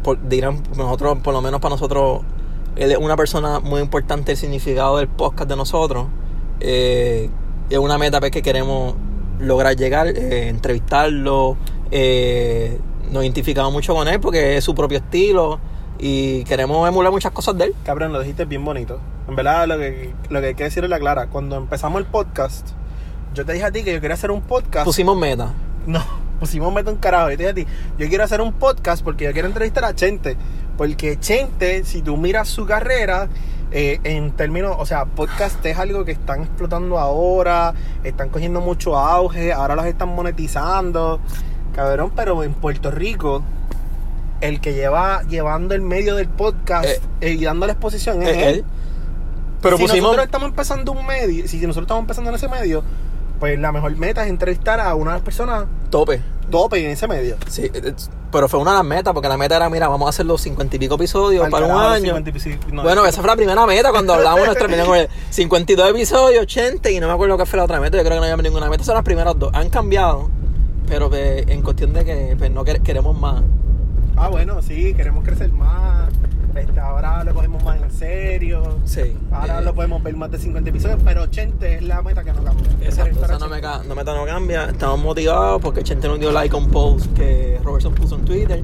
por, 0.03 0.29
dirán, 0.29 0.63
nosotros, 0.77 1.19
por 1.25 1.33
lo 1.33 1.41
menos 1.41 1.61
para 1.61 1.75
nosotros, 1.75 2.21
él 2.77 2.93
es 2.93 2.99
una 2.99 3.17
persona 3.17 3.59
muy 3.59 3.81
importante 3.81 4.33
el 4.33 4.39
significado 4.39 4.99
del 4.99 5.09
podcast 5.09 5.49
de 5.49 5.57
nosotros. 5.57 6.07
Eh, 6.61 7.31
es 7.71 7.79
una 7.79 7.97
meta 7.99 8.21
pues, 8.21 8.31
que 8.31 8.43
queremos 8.43 8.95
lograr 9.41 9.75
llegar, 9.77 10.09
eh, 10.09 10.49
entrevistarlo. 10.49 11.57
Eh, 11.91 12.79
nos 13.11 13.23
identificamos 13.23 13.73
mucho 13.73 13.95
con 13.95 14.09
él 14.09 14.21
porque 14.21 14.57
es 14.57 14.65
su 14.65 14.75
propio 14.75 14.99
estilo 14.99 15.61
y 15.99 16.45
queremos 16.45 16.87
emular 16.89 17.13
muchas 17.13 17.33
cosas 17.33 17.57
de 17.57 17.67
él. 17.67 17.75
Cabrón, 17.85 18.13
lo 18.13 18.21
dijiste 18.21 18.45
bien 18.45 18.65
bonito. 18.65 19.01
En 19.29 19.37
verdad, 19.37 19.67
lo 19.67 19.79
que, 19.79 20.13
lo 20.29 20.41
que 20.41 20.49
hay 20.49 20.55
que 20.55 20.65
decir 20.65 20.85
es 20.85 20.91
la 20.91 20.99
clara. 20.99 21.29
Cuando 21.29 21.57
empezamos 21.57 22.01
el 22.01 22.07
podcast, 22.07 22.69
yo 23.35 23.45
te 23.45 23.53
dije 23.53 23.65
a 23.65 23.73
ti 23.73 23.83
que 23.83 23.93
yo 23.93 24.01
quería 24.01 24.15
hacer 24.15 24.31
un 24.31 24.43
podcast. 24.43 24.85
Pusimos 24.85 25.17
meta. 25.17 25.53
No, 25.87 26.03
pusimos 26.41 26.73
meta 26.73 26.91
un 26.91 26.99
carajo. 26.99 27.31
Yo 27.31 27.37
te 27.37 27.43
dije 27.43 27.51
a 27.51 27.55
ti, 27.55 27.67
yo 27.99 28.09
quiero 28.09 28.25
hacer 28.25 28.41
un 28.41 28.53
podcast 28.53 29.03
porque 29.03 29.25
yo 29.25 29.33
quiero 29.33 29.49
entrevistar 29.49 29.85
a 29.85 29.95
Chente. 29.95 30.37
Porque 30.77 31.19
Chente, 31.19 31.85
si 31.85 32.03
tú 32.03 32.17
miras 32.17 32.49
su 32.49 32.67
carrera, 32.67 33.29
eh, 33.73 33.99
en 34.05 34.31
términos, 34.31 34.77
o 34.79 34.87
sea, 34.87 35.07
podcast 35.07 35.65
es 35.67 35.77
algo 35.79 36.05
que 36.05 36.13
están 36.13 36.43
explotando 36.43 36.99
ahora, 36.99 37.75
están 38.05 38.29
cogiendo 38.29 38.61
mucho 38.61 38.97
auge, 38.97 39.53
ahora 39.53 39.75
los 39.75 39.87
están 39.87 40.11
monetizando. 40.11 41.21
Cabrón, 41.77 42.11
pero 42.17 42.43
en 42.43 42.55
Puerto 42.55 42.91
Rico, 42.91 43.43
el 44.41 44.61
que 44.61 44.75
lleva 44.75 45.23
llevando 45.29 45.75
el 45.75 45.83
medio 45.83 46.17
del 46.17 46.29
podcast 46.29 46.87
Eh, 46.87 47.01
eh, 47.21 47.31
y 47.33 47.45
dando 47.45 47.67
la 47.67 47.73
exposición 47.73 48.23
es 48.23 48.29
Eh, 48.37 48.49
él. 48.51 48.65
Pero 49.63 49.77
si 49.77 49.83
pusimos. 49.85 50.03
nosotros 50.03 50.25
estamos 50.27 50.49
empezando 50.49 50.93
un 50.93 51.07
medio, 51.07 51.47
si 51.49 51.57
nosotros 51.59 51.85
estamos 51.85 52.03
empezando 52.03 52.31
en 52.31 52.37
ese 52.37 52.49
medio, 52.49 52.83
pues 53.41 53.59
la 53.59 53.73
mejor 53.73 53.95
meta 53.97 54.25
es 54.25 54.31
entrevistar 54.31 54.81
a 54.81 54.95
una 54.95 55.13
de 55.13 55.17
las 55.19 55.25
personas 55.25 55.65
Tope. 55.91 56.23
tope 56.51 56.85
en 56.85 56.91
ese 56.93 57.07
medio. 57.09 57.37
Sí, 57.49 57.71
es- 57.73 58.11
pero 58.31 58.49
fue 58.49 58.61
una 58.61 58.73
de 58.73 58.77
las 58.79 58.85
metas, 58.87 59.15
porque 59.15 59.29
la 59.29 59.37
meta 59.39 59.57
era, 59.57 59.71
mira, 59.71 59.89
vamos 59.89 60.07
a 60.07 60.11
hacer 60.11 60.27
los 60.27 60.43
cincuenta 60.43 60.77
y 60.77 60.79
pico 60.79 60.97
episodios 60.97 61.45
Al 61.45 61.51
para 61.51 61.67
un 61.67 61.73
año. 61.81 62.15
50 62.17 62.31
y 62.31 62.33
pico- 62.33 62.73
no, 62.75 62.83
bueno, 62.83 63.07
esa 63.07 63.21
fue 63.23 63.31
la 63.31 63.37
primera 63.37 63.65
meta 63.67 63.91
cuando 63.91 64.13
hablamos 64.15 64.45
nuestra 64.45 64.67
primera 64.67 64.87
con 64.87 64.99
el 64.99 65.09
52 65.31 65.91
episodios, 65.91 66.43
80 66.43 66.91
y 66.91 67.01
no 67.01 67.07
me 67.09 67.15
acuerdo 67.15 67.39
qué 67.39 67.47
fue 67.47 67.57
la 67.57 67.65
otra 67.65 67.81
meta, 67.81 67.97
yo 67.97 68.03
creo 68.05 68.21
que 68.21 68.27
no 68.27 68.33
había 68.33 68.43
ninguna 68.43 68.69
meta, 68.69 68.85
son 68.85 68.95
las 68.95 69.05
primeras 69.05 69.39
dos, 69.39 69.51
han 69.55 69.71
cambiado, 69.71 70.29
pero 70.89 71.09
pues, 71.09 71.45
en 71.49 71.63
cuestión 71.63 71.93
de 71.93 72.05
que 72.05 72.35
pues, 72.39 72.51
no 72.51 72.65
quer- 72.65 72.81
queremos 72.83 73.19
más. 73.19 73.43
Ah, 74.17 74.29
bueno, 74.29 74.63
sí, 74.63 74.95
queremos 74.95 75.25
crecer 75.25 75.53
más. 75.53 76.09
Este, 76.55 76.81
ahora 76.81 77.23
lo 77.23 77.35
cogemos 77.35 77.63
más 77.63 77.83
en 77.83 77.91
serio. 77.91 78.63
Sí. 78.87 79.15
Ahora 79.31 79.59
eh, 79.61 79.63
lo 79.65 79.75
podemos 79.75 80.03
ver 80.03 80.17
más 80.17 80.31
de 80.31 80.39
50 80.39 80.71
episodios, 80.71 80.99
pero 81.05 81.23
80 81.25 81.67
es 81.69 81.83
la 81.83 82.01
meta 82.01 82.25
que 82.25 82.33
no 82.33 82.43
cambia. 82.43 82.65
Exacto, 82.81 83.23
esa 83.25 83.39
no 83.39 83.49
me, 83.49 83.57
80. 83.57 83.61
ca- 83.61 83.83
no 83.87 83.95
meta 83.95 84.15
no 84.15 84.25
cambia, 84.25 84.65
estamos 84.71 84.99
motivados 85.01 85.61
porque 85.61 85.83
Chente 85.83 86.09
nos 86.09 86.19
dio 86.19 86.33
like 86.33 86.55
a 86.57 86.59
un 86.59 86.71
post 86.71 87.13
que 87.15 87.61
Robertson 87.63 87.93
puso 87.95 88.15
en 88.17 88.25
Twitter. 88.25 88.63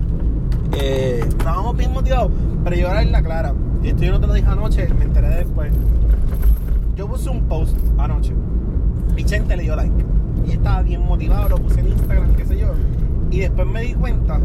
Eh, 0.75 1.23
Estábamos 1.29 1.77
bien 1.77 1.93
motivados, 1.93 2.31
pero 2.65 2.77
yo 2.77 2.89
ahora 2.89 3.03
en 3.03 3.13
la 3.13 3.23
clara. 3.23 3.53
Y 3.83 3.89
esto 3.89 4.05
yo 4.05 4.13
no 4.13 4.21
te 4.21 4.27
lo 4.27 4.33
dije 4.33 4.49
anoche, 4.49 4.89
me 4.95 5.05
enteré 5.05 5.29
después. 5.29 5.71
Yo 6.97 7.07
puse 7.09 7.29
un 7.29 7.43
post 7.47 7.77
anoche 7.99 8.33
y 9.19 9.25
Chente 9.25 9.55
le 9.55 9.65
dio 9.65 9.77
like. 9.77 9.93
Y 10.47 10.53
estaba 10.53 10.83
bien 10.83 11.03
motivado, 11.05 11.49
lo 11.51 11.57
puse 11.59 11.81
en 11.81 11.89
Instagram, 11.89 12.35
qué 12.35 12.45
sé 12.47 12.59
yo. 12.59 12.69
Y 13.31 13.41
después 13.41 13.67
me 13.67 13.83
di 13.83 13.95
cuenta 13.95 14.41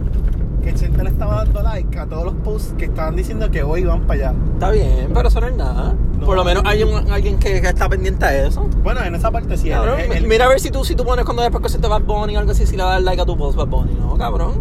que 0.64 0.74
Chente 0.74 1.04
le 1.04 1.10
estaba 1.10 1.44
dando 1.44 1.62
like 1.64 1.98
a 2.00 2.06
todos 2.08 2.26
los 2.26 2.34
posts 2.36 2.74
que 2.78 2.86
estaban 2.86 3.16
diciendo 3.16 3.50
que 3.52 3.64
hoy 3.64 3.84
van 3.84 4.02
para 4.02 4.30
allá. 4.30 4.34
está 4.54 4.72
bien, 4.72 5.10
pero 5.14 5.28
eso 5.30 5.40
no 5.42 5.48
es 5.48 5.56
nada. 5.56 5.96
No. 6.20 6.26
Por 6.26 6.36
lo 6.36 6.44
menos 6.44 6.64
hay 6.66 6.84
un- 6.84 7.10
alguien 7.12 7.38
que, 7.38 7.62
que 7.62 7.68
está 7.68 7.88
pendiente 7.88 8.26
a 8.26 8.48
eso. 8.48 8.68
Bueno, 8.84 9.02
en 9.04 9.14
esa 9.16 9.30
parte 9.32 9.56
sí. 9.58 9.70
Cabrón, 9.70 10.00
el- 10.00 10.12
el- 10.12 10.28
mira 10.28 10.46
a 10.46 10.50
ver 10.50 10.60
si 10.60 10.72
tú, 10.72 10.84
si 10.84 10.96
tú 10.96 11.04
pones 11.06 11.26
cuando 11.26 11.42
después 11.44 11.62
que 11.64 11.70
se 11.70 11.80
te 11.80 11.88
Bad 11.88 12.02
Bunny 12.04 12.36
o 12.36 12.40
algo 12.40 12.52
así, 12.52 12.66
si 12.66 12.76
le 12.76 12.84
das 12.84 13.02
like 13.04 13.22
a 13.22 13.26
tu 13.26 13.38
post 13.38 13.58
Bad 13.58 13.68
Bunny. 13.68 13.94
No, 14.00 14.18
cabrón. 14.18 14.54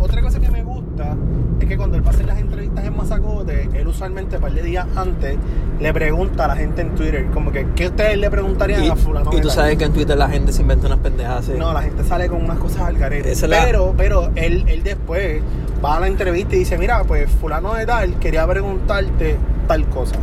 Otra 0.00 0.20
cosa 0.22 0.38
que 0.40 0.50
me 0.50 0.62
gusta 0.62 1.16
es 1.64 1.68
que 1.68 1.76
cuando 1.76 1.96
él 1.96 2.04
va 2.06 2.10
a 2.10 2.14
hacer 2.14 2.26
las 2.26 2.38
entrevistas 2.38 2.84
en 2.84 2.96
Mazacote, 2.96 3.68
él 3.74 3.86
usualmente 3.88 4.36
un 4.36 4.42
par 4.42 4.52
de 4.52 4.62
días 4.62 4.86
antes 4.96 5.36
le 5.80 5.92
pregunta 5.92 6.44
a 6.44 6.48
la 6.48 6.56
gente 6.56 6.82
en 6.82 6.94
Twitter, 6.94 7.26
como 7.34 7.50
que, 7.52 7.66
¿qué 7.74 7.86
ustedes 7.88 8.16
le 8.18 8.30
preguntarían 8.30 8.84
Y, 8.84 8.88
a 8.88 8.96
fulano? 8.96 9.30
y 9.32 9.36
tú 9.40 9.48
tal?" 9.48 9.50
sabes 9.56 9.76
que 9.76 9.84
en 9.84 9.92
Twitter 9.92 10.16
la 10.16 10.28
gente 10.28 10.52
se 10.52 10.62
inventa 10.62 10.86
unas 10.86 10.98
pendejas 11.00 11.48
así. 11.48 11.58
No, 11.58 11.72
la 11.72 11.82
gente 11.82 12.04
sale 12.04 12.28
con 12.28 12.42
unas 12.44 12.58
cosas 12.58 12.82
al 12.82 12.96
garete. 12.96 13.32
Esa 13.32 13.46
es 13.46 13.50
la- 13.50 13.64
Pero, 13.64 13.94
pero 13.96 14.30
él, 14.36 14.64
él 14.68 14.82
después 14.82 15.42
va 15.84 15.96
a 15.96 16.00
la 16.00 16.06
entrevista 16.06 16.54
y 16.56 16.60
dice, 16.60 16.78
mira, 16.78 17.02
pues 17.04 17.28
fulano 17.30 17.74
de 17.74 17.84
tal 17.86 18.14
quería 18.18 18.46
preguntarte 18.46 19.36
tal 19.66 19.86
cosa. 19.88 20.14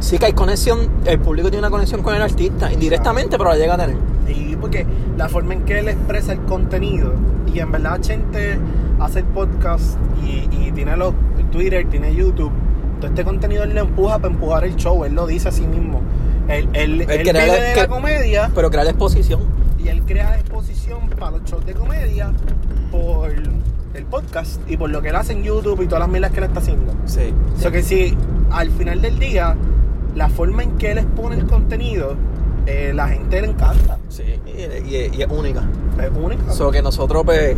Sí 0.00 0.16
que 0.18 0.26
hay 0.26 0.32
conexión, 0.32 0.88
el 1.06 1.18
público 1.18 1.48
tiene 1.50 1.60
una 1.66 1.70
conexión 1.70 2.02
con 2.02 2.14
el 2.14 2.22
artista, 2.22 2.72
indirectamente, 2.72 3.36
pero 3.36 3.50
la 3.50 3.56
llega 3.56 3.74
a 3.74 3.78
tener. 3.78 3.96
Y 4.28 4.54
porque 4.56 4.86
la 5.16 5.28
forma 5.28 5.54
en 5.54 5.62
que 5.64 5.80
él 5.80 5.88
expresa 5.88 6.32
el 6.32 6.40
contenido, 6.42 7.14
y 7.52 7.58
en 7.58 7.72
verdad 7.72 8.00
Chente 8.00 8.58
hace 9.00 9.20
el 9.20 9.24
podcast 9.26 9.96
y, 10.24 10.48
y 10.50 10.72
tiene 10.72 10.96
los 10.96 11.14
Twitter, 11.52 11.86
tiene 11.88 12.14
YouTube, 12.14 12.52
todo 13.00 13.08
este 13.10 13.24
contenido 13.24 13.64
él 13.64 13.74
lo 13.74 13.80
empuja 13.82 14.18
para 14.18 14.32
empujar 14.34 14.64
el 14.64 14.76
show, 14.76 15.04
él 15.04 15.14
lo 15.14 15.26
dice 15.26 15.48
a 15.48 15.52
sí 15.52 15.66
mismo. 15.66 16.00
Él, 16.48 16.68
él, 16.72 17.00
él 17.02 17.06
que 17.06 17.32
vive 17.32 17.32
le- 17.46 17.60
de 17.60 17.74
que- 17.74 17.80
la 17.82 17.88
comedia 17.88 18.50
Pero 18.54 18.70
crear 18.70 18.84
la 18.84 18.90
exposición. 18.92 19.40
y 19.78 19.88
él 19.88 20.02
crea 20.06 20.38
exposición 20.38 21.08
para 21.18 21.32
los 21.32 21.44
shows 21.44 21.64
de 21.66 21.74
comedia 21.74 22.32
por 22.90 23.30
el 23.30 24.04
podcast 24.06 24.60
y 24.68 24.76
por 24.76 24.90
lo 24.90 25.02
que 25.02 25.08
él 25.10 25.16
hace 25.16 25.32
en 25.32 25.42
YouTube 25.42 25.82
y 25.82 25.86
todas 25.86 26.00
las 26.00 26.08
milas 26.08 26.30
que 26.30 26.38
él 26.38 26.44
está 26.44 26.60
haciendo. 26.60 26.92
Sí. 27.06 27.32
O 27.56 27.60
sea 27.60 27.70
que 27.70 27.82
si 27.82 28.16
al 28.50 28.70
final 28.70 29.02
del 29.02 29.18
día, 29.18 29.56
la 30.14 30.28
forma 30.28 30.62
en 30.62 30.76
que 30.78 30.92
él 30.92 30.98
expone 30.98 31.36
el 31.36 31.46
contenido 31.46 32.14
eh, 32.66 32.92
la 32.94 33.08
gente 33.08 33.40
le 33.40 33.48
encanta. 33.48 33.96
Sí, 34.10 34.22
y, 34.46 34.94
y- 34.94 35.10
y 35.16 35.22
es 35.22 35.28
única. 35.30 35.62
Es 36.02 36.10
única. 36.14 36.50
So 36.52 36.70
que 36.70 36.82
nosotros 36.82 37.22
pues 37.24 37.56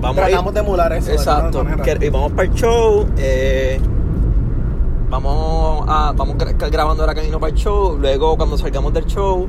vamos 0.00 0.16
Tratamos 0.16 0.54
de 0.54 0.60
emular 0.60 0.92
eso. 0.92 1.10
Exacto. 1.12 1.64
y 2.00 2.08
vamos 2.10 2.32
para 2.32 2.48
el 2.48 2.54
show. 2.54 3.06
eh, 3.18 3.80
vamos 5.08 5.84
a 5.88 6.12
vamos 6.16 6.36
gra- 6.36 6.70
grabando 6.70 7.02
ahora 7.02 7.14
camino 7.14 7.38
para 7.40 7.50
el 7.52 7.56
show. 7.58 7.96
Luego 7.98 8.36
cuando 8.36 8.56
salgamos 8.56 8.92
del 8.92 9.06
show, 9.06 9.46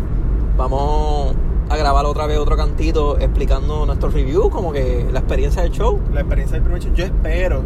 vamos 0.58 1.36
a 1.70 1.78
grabar 1.78 2.06
otra 2.06 2.26
vez 2.28 2.38
otro 2.38 2.58
cantito 2.58 3.18
explicando 3.20 3.86
nuestro 3.86 4.10
review, 4.10 4.50
como 4.50 4.72
que 4.74 5.08
la 5.12 5.20
experiencia 5.20 5.62
del 5.62 5.72
show. 5.72 6.00
La 6.14 6.22
experiencia 6.22 6.56
del 6.56 6.64
primer 6.64 6.82
show, 6.82 6.94
yo 6.94 7.06
espero, 7.06 7.62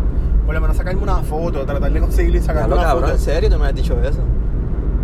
por 0.45 0.53
lo 0.53 0.61
menos 0.61 0.77
sacarme 0.77 1.01
una 1.01 1.23
foto, 1.23 1.65
tratar 1.65 1.91
de 1.91 1.99
conseguirle 1.99 2.39
y 2.39 2.41
sacarme 2.41 2.69
lo 2.69 2.75
una 2.75 2.83
cabrón, 2.85 3.11
en 3.11 3.19
serio, 3.19 3.49
tú 3.49 3.57
me 3.57 3.65
has 3.67 3.75
dicho 3.75 3.97
eso. 4.03 4.19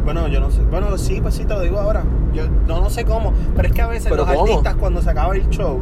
Bueno, 0.03 0.27
yo 0.27 0.39
no 0.39 0.49
sé. 0.51 0.61
Bueno, 0.63 0.95
sí, 0.97 1.19
pues 1.21 1.35
sí, 1.35 1.45
te 1.45 1.53
lo 1.53 1.61
digo 1.61 1.79
ahora. 1.79 2.03
Yo 2.33 2.43
no, 2.67 2.81
no 2.81 2.89
sé 2.89 3.05
cómo. 3.05 3.33
Pero 3.55 3.67
es 3.67 3.73
que 3.73 3.81
a 3.83 3.87
veces 3.87 4.05
¿Pero 4.09 4.23
los 4.25 4.25
cómo? 4.33 4.41
artistas 4.41 4.75
cuando 4.75 4.99
se 5.01 5.09
acaba 5.11 5.35
el 5.35 5.47
show, 5.49 5.77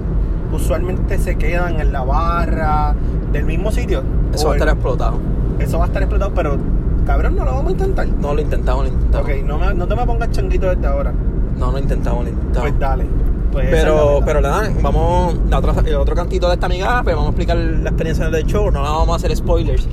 usualmente 0.51 1.17
se 1.19 1.37
quedan 1.37 1.79
en 1.79 1.91
la 1.93 2.03
barra 2.03 2.95
del 3.31 3.45
mismo 3.45 3.71
sitio. 3.71 4.03
Eso 4.33 4.47
va 4.47 4.53
a 4.53 4.55
estar 4.57 4.67
el- 4.69 4.73
explotado. 4.75 5.17
eso 5.59 5.77
va 5.77 5.83
a 5.85 5.87
estar 5.87 6.01
explotado, 6.01 6.31
pero 6.33 6.57
cabrón, 7.05 7.35
no 7.35 7.45
lo 7.45 7.51
vamos 7.51 7.67
a 7.69 7.71
intentar. 7.71 8.07
No 8.07 8.33
lo 8.33 8.41
intentamos, 8.41 8.85
lo 8.87 8.93
intentamos. 8.93 9.27
Ok, 9.29 9.35
no, 9.45 9.57
me- 9.57 9.73
no 9.73 9.87
te 9.87 9.95
me 9.95 10.05
pongas 10.05 10.31
changuito 10.31 10.67
desde 10.67 10.87
ahora. 10.87 11.13
No 11.57 11.71
lo 11.71 11.79
intentamos, 11.79 12.23
lo 12.23 12.29
intentamos. 12.29 12.69
Pues 12.69 12.79
dale. 12.79 13.05
Pues 13.51 13.67
Pero, 13.71 14.19
pero 14.23 14.41
nada, 14.41 14.69
vamos, 14.81 15.35
la 15.49 15.57
otra- 15.57 15.73
el 15.83 15.95
otro 15.95 16.13
cantito 16.15 16.47
de 16.47 16.53
esta 16.53 16.67
amiga, 16.67 17.01
pues 17.03 17.15
vamos 17.15 17.29
a 17.29 17.31
explicar 17.31 17.57
la 17.57 17.89
experiencia 17.89 18.29
del 18.29 18.45
show, 18.45 18.69
no 18.71 18.83
la 18.83 18.91
vamos 18.91 19.09
a 19.09 19.15
hacer 19.15 19.35
spoilers. 19.35 19.87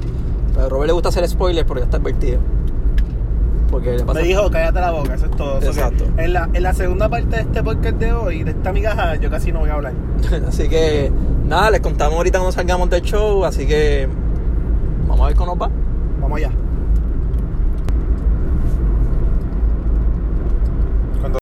Pero 0.53 0.67
a 0.67 0.69
Robert 0.69 0.89
le 0.89 0.93
gusta 0.93 1.09
hacer 1.09 1.27
spoilers 1.27 1.67
porque 1.67 1.81
ya 1.81 1.85
está 1.87 1.97
advertido. 1.97 2.39
Porque 3.71 3.93
le 3.97 4.05
pasa. 4.05 4.21
Me 4.21 4.27
dijo, 4.27 4.51
cállate 4.51 4.81
la 4.81 4.91
boca, 4.93 5.15
eso 5.15 5.27
es 5.27 5.31
todo. 5.33 5.61
Exacto. 5.61 6.05
En 6.17 6.33
la, 6.33 6.49
en 6.53 6.63
la 6.63 6.73
segunda 6.73 7.09
parte 7.09 7.37
de 7.37 7.43
este 7.43 7.63
podcast 7.63 7.97
de 7.97 8.13
hoy, 8.13 8.45
de 8.45 8.53
esta 8.53 8.73
migaja, 8.73 9.17
yo 9.17 9.31
casi 9.31 9.53
no 9.53 9.61
voy 9.61 9.71
a 9.71 9.75
hablar. 9.75 9.93
así 10.49 10.69
que 10.69 11.11
nada, 11.47 11.71
les 11.71 11.81
contamos 11.81 12.17
ahorita 12.17 12.39
cuando 12.39 12.53
salgamos 12.53 12.89
del 12.91 13.03
show, 13.03 13.45
así 13.45 13.67
que 13.67 14.09
vamos 15.09 15.25
a 15.25 15.29
ver 15.29 15.37
cómo 15.37 15.55
nos 15.55 15.63
va. 15.63 15.71
Vamos 16.21 16.39
allá. 16.39 16.51
Cuando- 21.21 21.39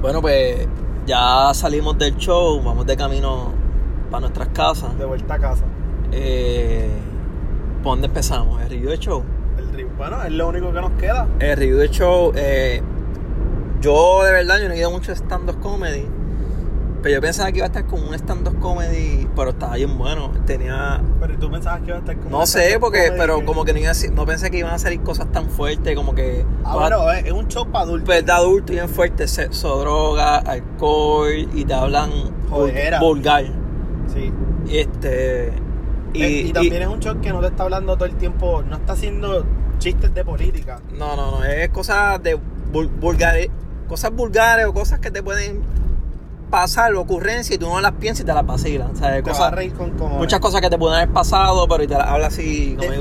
Bueno, 0.00 0.20
pues 0.20 0.66
ya 1.12 1.52
salimos 1.52 1.98
del 1.98 2.16
show, 2.16 2.62
vamos 2.62 2.86
de 2.86 2.96
camino 2.96 3.52
para 4.10 4.22
nuestras 4.22 4.48
casas. 4.48 4.96
De 4.98 5.04
vuelta 5.04 5.34
a 5.34 5.38
casa. 5.38 5.64
Eh, 6.10 6.88
¿Por 7.82 7.92
dónde 7.92 8.06
empezamos? 8.06 8.62
¿El 8.62 8.70
review 8.70 8.88
del 8.88 8.98
show? 8.98 9.22
El 9.58 9.84
bueno, 9.88 10.22
es 10.22 10.32
lo 10.32 10.48
único 10.48 10.72
que 10.72 10.80
nos 10.80 10.92
queda. 10.92 11.28
El 11.38 11.58
review 11.58 11.76
del 11.76 11.90
show, 11.90 12.32
eh, 12.34 12.80
yo 13.82 14.24
de 14.24 14.32
verdad, 14.32 14.58
yo 14.62 14.68
no 14.68 14.74
he 14.74 14.78
ido 14.78 14.90
mucho 14.90 15.12
a 15.12 15.14
stand-up 15.14 15.60
comedy. 15.60 16.06
Pero 17.02 17.16
yo 17.16 17.20
pensaba 17.20 17.50
que 17.50 17.58
iba 17.58 17.66
a 17.66 17.68
estar 17.68 17.84
como 17.86 18.06
un 18.08 18.14
stand-up 18.14 18.58
comedy, 18.60 19.28
pero 19.34 19.50
estaba 19.50 19.74
bien 19.74 19.98
bueno. 19.98 20.30
Tenía. 20.46 21.02
Pero 21.20 21.36
tú 21.38 21.50
pensabas 21.50 21.80
que 21.80 21.88
iba 21.88 21.96
a 21.96 22.00
estar 22.00 22.16
como. 22.16 22.38
No 22.38 22.46
sé, 22.46 22.76
porque, 22.78 23.12
pero 23.16 23.44
como 23.44 23.64
que 23.64 23.72
no, 23.72 23.80
iba 23.80 23.90
a 23.90 24.10
no 24.12 24.24
pensé 24.24 24.50
que 24.50 24.58
iban 24.58 24.72
a 24.72 24.78
salir 24.78 25.00
cosas 25.02 25.30
tan 25.32 25.50
fuertes, 25.50 25.96
como 25.96 26.14
que. 26.14 26.44
Ah, 26.64 26.76
bueno, 26.76 27.10
es, 27.10 27.24
es 27.26 27.32
un 27.32 27.48
show 27.48 27.66
para 27.70 27.84
adultos. 27.84 28.06
Pues 28.06 28.24
de 28.24 28.32
adulto 28.32 28.72
bien 28.72 28.88
fuerte, 28.88 29.26
sexo, 29.26 29.78
droga, 29.80 30.36
alcohol, 30.38 31.48
y 31.52 31.64
te 31.64 31.74
hablan 31.74 32.10
Jodera. 32.48 33.00
vulgar. 33.00 33.44
Sí. 34.12 34.32
Y 34.68 34.78
este. 34.78 35.52
Y, 36.14 36.22
Eh, 36.22 36.28
Y, 36.28 36.48
y- 36.48 36.52
también 36.52 36.82
es 36.82 36.88
un 36.88 37.00
show 37.00 37.20
que 37.20 37.30
no 37.30 37.40
te 37.40 37.46
está 37.48 37.64
hablando 37.64 37.94
todo 37.96 38.04
el 38.04 38.14
tiempo, 38.16 38.62
no 38.68 38.76
está 38.76 38.92
haciendo 38.92 39.44
chistes 39.78 40.14
de 40.14 40.24
política. 40.24 40.78
No, 40.96 41.16
no, 41.16 41.32
no, 41.38 41.44
es 41.44 41.68
cosas 41.70 42.22
de 42.22 42.36
vul- 42.72 42.90
vulgares, 43.00 43.48
cosas 43.88 44.12
vulgares 44.12 44.66
o 44.66 44.72
cosas 44.74 45.00
que 45.00 45.10
te 45.10 45.22
pueden 45.22 45.62
pasar, 46.52 46.94
ocurrencias, 46.94 47.56
y 47.56 47.58
tú 47.58 47.66
no 47.66 47.80
las 47.80 47.92
piensas 47.92 48.22
y 48.22 48.26
te 48.26 48.34
las 48.34 48.46
vacilan. 48.46 48.90
O 48.92 48.94
sea, 48.96 49.20
cosas- 49.22 49.52
con 49.76 49.90
cojones. 49.92 50.18
muchas 50.18 50.38
cosas 50.38 50.60
que 50.60 50.68
te 50.70 50.78
pueden 50.78 50.96
haber 50.98 51.08
pasado, 51.08 51.66
pero 51.66 51.82
y 51.82 51.86
te 51.88 51.94
las 51.94 52.06
habla 52.06 52.26
así 52.28 52.76
como 52.78 52.92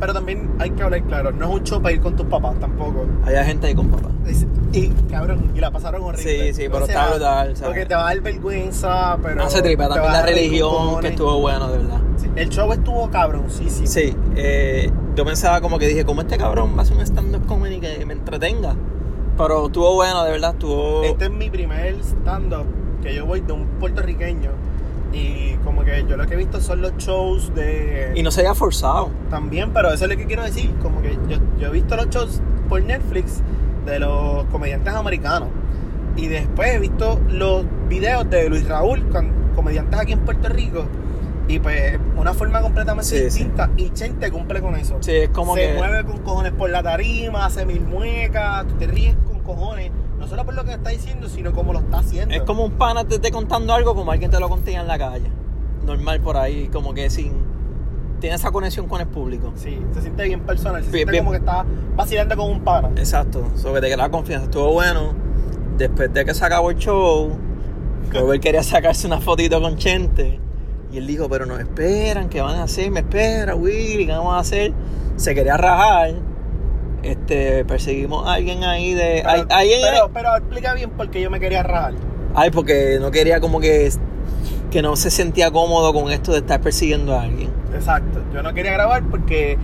Pero 0.00 0.14
también 0.14 0.50
hay 0.58 0.70
que 0.70 0.82
hablar 0.82 1.02
claro, 1.04 1.30
no 1.32 1.48
es 1.48 1.54
un 1.60 1.64
show 1.64 1.82
para 1.82 1.94
ir 1.94 2.00
con 2.00 2.16
tus 2.16 2.26
papás 2.26 2.58
tampoco. 2.58 3.04
Hay 3.24 3.36
gente 3.44 3.66
ahí 3.66 3.74
con 3.74 3.88
papá. 3.88 4.08
Es- 4.26 4.46
Y 4.72 4.88
cabrón, 5.10 5.50
y 5.54 5.60
la 5.60 5.70
pasaron 5.70 6.02
horrible. 6.02 6.52
Sí, 6.54 6.62
sí, 6.62 6.68
pero 6.72 6.86
está 6.86 7.10
brutal, 7.10 7.56
¿sabes? 7.56 7.62
Porque 7.68 7.86
te 7.86 7.94
va 7.94 8.02
a 8.02 8.04
dar 8.06 8.20
vergüenza, 8.20 9.18
pero. 9.22 9.42
Hace 9.44 9.60
tripa 9.62 9.84
te 9.88 9.94
también 9.94 10.12
la 10.12 10.18
con 10.20 10.28
religión, 10.28 11.00
que 11.00 11.08
estuvo 11.08 11.40
bueno, 11.40 11.68
de 11.68 11.78
verdad. 11.78 12.00
Sí, 12.16 12.30
El 12.36 12.48
show 12.48 12.72
estuvo 12.72 13.10
cabroncísimo. 13.10 13.86
Sí, 13.86 14.16
eh, 14.36 14.90
yo 15.14 15.24
pensaba 15.24 15.60
como 15.60 15.78
que 15.78 15.88
dije, 15.88 16.04
¿cómo 16.04 16.22
este 16.22 16.38
cabrón 16.38 16.74
va 16.74 16.78
a 16.78 16.82
hacer 16.82 16.96
un 16.96 17.02
stand-up 17.02 17.44
comedy 17.46 17.80
que 17.80 18.04
me 18.06 18.14
entretenga? 18.14 18.74
Pero 19.36 19.66
estuvo 19.66 19.94
bueno, 19.94 20.24
de 20.24 20.30
verdad, 20.30 20.52
estuvo... 20.52 21.04
Este 21.04 21.24
es 21.26 21.30
mi 21.30 21.48
primer 21.50 21.96
stand-up 22.02 22.66
que 23.02 23.14
yo 23.14 23.26
voy 23.26 23.40
de 23.40 23.52
un 23.52 23.66
puertorriqueño. 23.80 24.50
Y 25.12 25.56
como 25.64 25.84
que 25.84 26.04
yo 26.08 26.16
lo 26.16 26.26
que 26.26 26.34
he 26.34 26.36
visto 26.38 26.60
son 26.60 26.80
los 26.80 26.96
shows 26.96 27.54
de. 27.54 28.12
Y 28.14 28.22
no 28.22 28.30
se 28.30 28.40
haya 28.40 28.54
forzado. 28.54 29.10
También, 29.28 29.70
pero 29.72 29.92
eso 29.92 30.04
es 30.04 30.10
lo 30.10 30.16
que 30.16 30.26
quiero 30.26 30.42
decir. 30.42 30.72
Como 30.80 31.02
que 31.02 31.18
yo, 31.28 31.36
yo 31.58 31.68
he 31.68 31.70
visto 31.72 31.96
los 31.96 32.08
shows 32.08 32.40
por 32.68 32.82
Netflix 32.82 33.42
de 33.84 33.98
los 33.98 34.44
comediantes 34.46 34.94
americanos. 34.94 35.48
Y 36.16 36.28
después 36.28 36.74
he 36.74 36.78
visto 36.78 37.20
los 37.28 37.64
videos 37.88 38.28
de 38.30 38.48
Luis 38.48 38.66
Raúl, 38.66 39.06
con 39.10 39.30
comediantes 39.54 39.98
aquí 40.00 40.12
en 40.12 40.20
Puerto 40.20 40.48
Rico. 40.48 40.86
Y 41.48 41.58
pues 41.58 41.98
una 42.16 42.32
forma 42.32 42.62
completamente 42.62 43.08
Sí, 43.10 43.16
sí. 43.18 43.24
distinta. 43.24 43.68
Y 43.76 43.90
Chente 43.90 44.30
cumple 44.30 44.60
con 44.62 44.76
eso. 44.76 44.96
Sí, 45.00 45.12
es 45.12 45.28
como 45.30 45.54
Se 45.56 45.72
que... 45.72 45.74
mueve 45.74 46.04
con 46.04 46.18
cojones 46.18 46.52
por 46.52 46.70
la 46.70 46.82
tarima, 46.82 47.44
hace 47.46 47.66
mil 47.66 47.80
muecas, 47.82 48.66
tú 48.66 48.74
te 48.76 48.86
ríes 48.86 49.16
con 49.26 49.40
cojones. 49.40 49.90
No 50.22 50.28
solo 50.28 50.44
por 50.44 50.54
lo 50.54 50.64
que 50.64 50.72
está 50.72 50.90
diciendo, 50.90 51.28
sino 51.28 51.52
como 51.52 51.72
lo 51.72 51.80
está 51.80 51.98
haciendo. 51.98 52.32
Es 52.32 52.42
como 52.42 52.64
un 52.64 52.70
pana 52.72 53.04
te 53.04 53.16
esté 53.16 53.32
contando 53.32 53.74
algo 53.74 53.94
como 53.96 54.12
alguien 54.12 54.30
te 54.30 54.38
lo 54.38 54.48
conté 54.48 54.72
en 54.74 54.86
la 54.86 54.96
calle. 54.96 55.28
Normal 55.84 56.20
por 56.20 56.36
ahí, 56.36 56.68
como 56.72 56.94
que 56.94 57.10
sin... 57.10 57.32
Tiene 58.20 58.36
esa 58.36 58.52
conexión 58.52 58.86
con 58.86 59.00
el 59.00 59.08
público. 59.08 59.52
Sí, 59.56 59.80
se 59.92 60.00
siente 60.00 60.22
bien 60.22 60.40
personal. 60.42 60.80
Se 60.84 60.90
Bien, 60.92 61.08
siente 61.08 61.10
bien. 61.10 61.24
como 61.24 61.32
que 61.32 61.38
está 61.38 61.64
vacilando 61.96 62.36
con 62.36 62.50
un 62.52 62.60
pana. 62.60 62.90
Exacto, 62.94 63.44
sobre 63.56 63.80
te 63.80 63.92
crea 63.92 64.08
confianza. 64.10 64.44
Estuvo 64.44 64.72
bueno. 64.72 65.12
Después 65.76 66.12
de 66.14 66.24
que 66.24 66.32
se 66.32 66.44
acabó 66.44 66.70
el 66.70 66.76
show, 66.78 67.36
Robert 68.12 68.40
quería 68.40 68.62
sacarse 68.62 69.08
una 69.08 69.20
fotito 69.20 69.60
con 69.60 69.76
Chente. 69.76 70.38
Y 70.92 70.98
él 70.98 71.06
dijo, 71.08 71.28
pero 71.28 71.46
nos 71.46 71.58
esperan, 71.58 72.28
¿qué 72.28 72.40
van 72.40 72.54
a 72.60 72.62
hacer? 72.62 72.92
Me 72.92 73.00
espera, 73.00 73.56
Willy, 73.56 74.06
¿qué 74.06 74.12
vamos 74.12 74.34
a 74.34 74.38
hacer? 74.38 74.72
Se 75.16 75.34
quería 75.34 75.56
rajar. 75.56 76.14
Este, 77.02 77.64
perseguimos 77.64 78.26
a 78.28 78.34
alguien 78.34 78.62
ahí 78.64 78.94
de. 78.94 79.22
Pero, 79.24 79.46
alguien 79.50 79.80
pero, 79.82 80.10
pero 80.12 80.36
explica 80.36 80.74
bien 80.74 80.90
por 80.90 81.10
qué 81.10 81.20
yo 81.20 81.30
me 81.30 81.40
quería 81.40 81.62
rajar. 81.62 81.94
Ay, 82.34 82.50
porque 82.50 82.98
no 83.00 83.10
quería 83.10 83.40
como 83.40 83.60
que. 83.60 83.90
Que 84.70 84.80
no 84.82 84.96
se 84.96 85.10
sentía 85.10 85.50
cómodo 85.50 85.92
con 85.92 86.10
esto 86.10 86.32
de 86.32 86.38
estar 86.38 86.60
persiguiendo 86.60 87.14
a 87.14 87.22
alguien. 87.22 87.50
Exacto. 87.74 88.20
Yo 88.32 88.42
no 88.42 88.54
quería 88.54 88.72
grabar 88.72 89.02
porque 89.10 89.58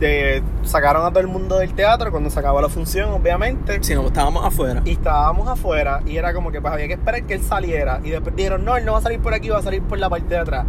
de- 0.00 0.42
sacaron 0.64 1.04
a 1.06 1.10
todo 1.10 1.20
el 1.20 1.28
mundo 1.28 1.58
del 1.58 1.74
teatro 1.74 2.10
cuando 2.10 2.28
se 2.30 2.40
acabó 2.40 2.60
la 2.60 2.68
función, 2.68 3.10
obviamente. 3.10 3.78
Si 3.82 3.94
no, 3.94 4.06
estábamos 4.06 4.44
afuera. 4.44 4.82
Y 4.84 4.92
estábamos 4.92 5.46
afuera 5.46 6.00
y 6.06 6.16
era 6.16 6.32
como 6.34 6.50
que 6.50 6.60
pues, 6.60 6.72
había 6.72 6.88
que 6.88 6.94
esperar 6.94 7.22
que 7.24 7.34
él 7.34 7.42
saliera. 7.42 8.00
Y 8.02 8.10
después 8.10 8.34
dijeron, 8.34 8.64
no, 8.64 8.76
él 8.76 8.84
no 8.84 8.92
va 8.92 8.98
a 8.98 9.02
salir 9.02 9.20
por 9.20 9.32
aquí, 9.34 9.48
va 9.48 9.58
a 9.58 9.62
salir 9.62 9.82
por 9.82 9.98
la 9.98 10.08
parte 10.10 10.28
de 10.34 10.38
atrás. 10.40 10.66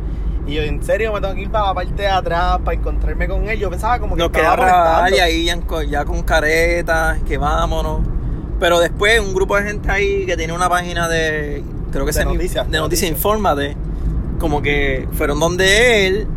Y 0.49 0.55
yo, 0.55 0.63
en 0.63 0.83
serio, 0.83 1.13
me 1.13 1.21
tengo 1.21 1.35
que 1.35 1.41
ir 1.41 1.49
para 1.51 1.67
la 1.67 1.73
parte 1.75 1.93
de 2.01 2.07
atrás 2.07 2.59
para 2.65 2.75
encontrarme 2.77 3.27
con 3.27 3.47
él. 3.47 3.59
Yo 3.59 3.69
pensaba 3.69 3.99
como 3.99 4.15
que 4.15 4.21
Nos 4.23 4.31
quedaba 4.31 5.09
y 5.11 5.19
ahí 5.19 5.45
ya, 5.45 5.59
con- 5.61 5.85
ya 5.87 6.03
con 6.05 6.23
caretas, 6.23 7.19
que 7.27 7.37
vámonos. 7.37 8.01
Pero 8.59 8.79
después 8.79 9.19
un 9.19 9.33
grupo 9.33 9.55
de 9.57 9.63
gente 9.63 9.89
ahí 9.91 10.25
que 10.25 10.35
tiene 10.35 10.51
una 10.53 10.67
página 10.67 11.07
de, 11.07 11.63
creo 11.91 12.03
que 12.03 12.09
De 12.11 12.13
se 12.13 12.25
noticias, 12.25 12.69
de 12.69 12.77
noticias, 12.77 12.81
noticias. 12.81 13.11
infórmate, 13.11 13.77
como 14.39 14.61
que 14.61 15.07
fueron 15.13 15.39
donde 15.39 16.07
él 16.07 16.27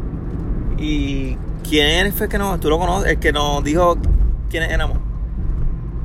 y 0.79 1.37
quién 1.69 2.13
fue 2.13 2.29
que 2.29 2.39
nos, 2.39 2.61
tú 2.61 2.69
lo 2.69 2.79
conoces, 2.79 3.11
el 3.13 3.19
que 3.19 3.33
nos 3.33 3.65
dijo 3.65 3.97
quiénes 4.51 4.71
éramos. 4.71 4.99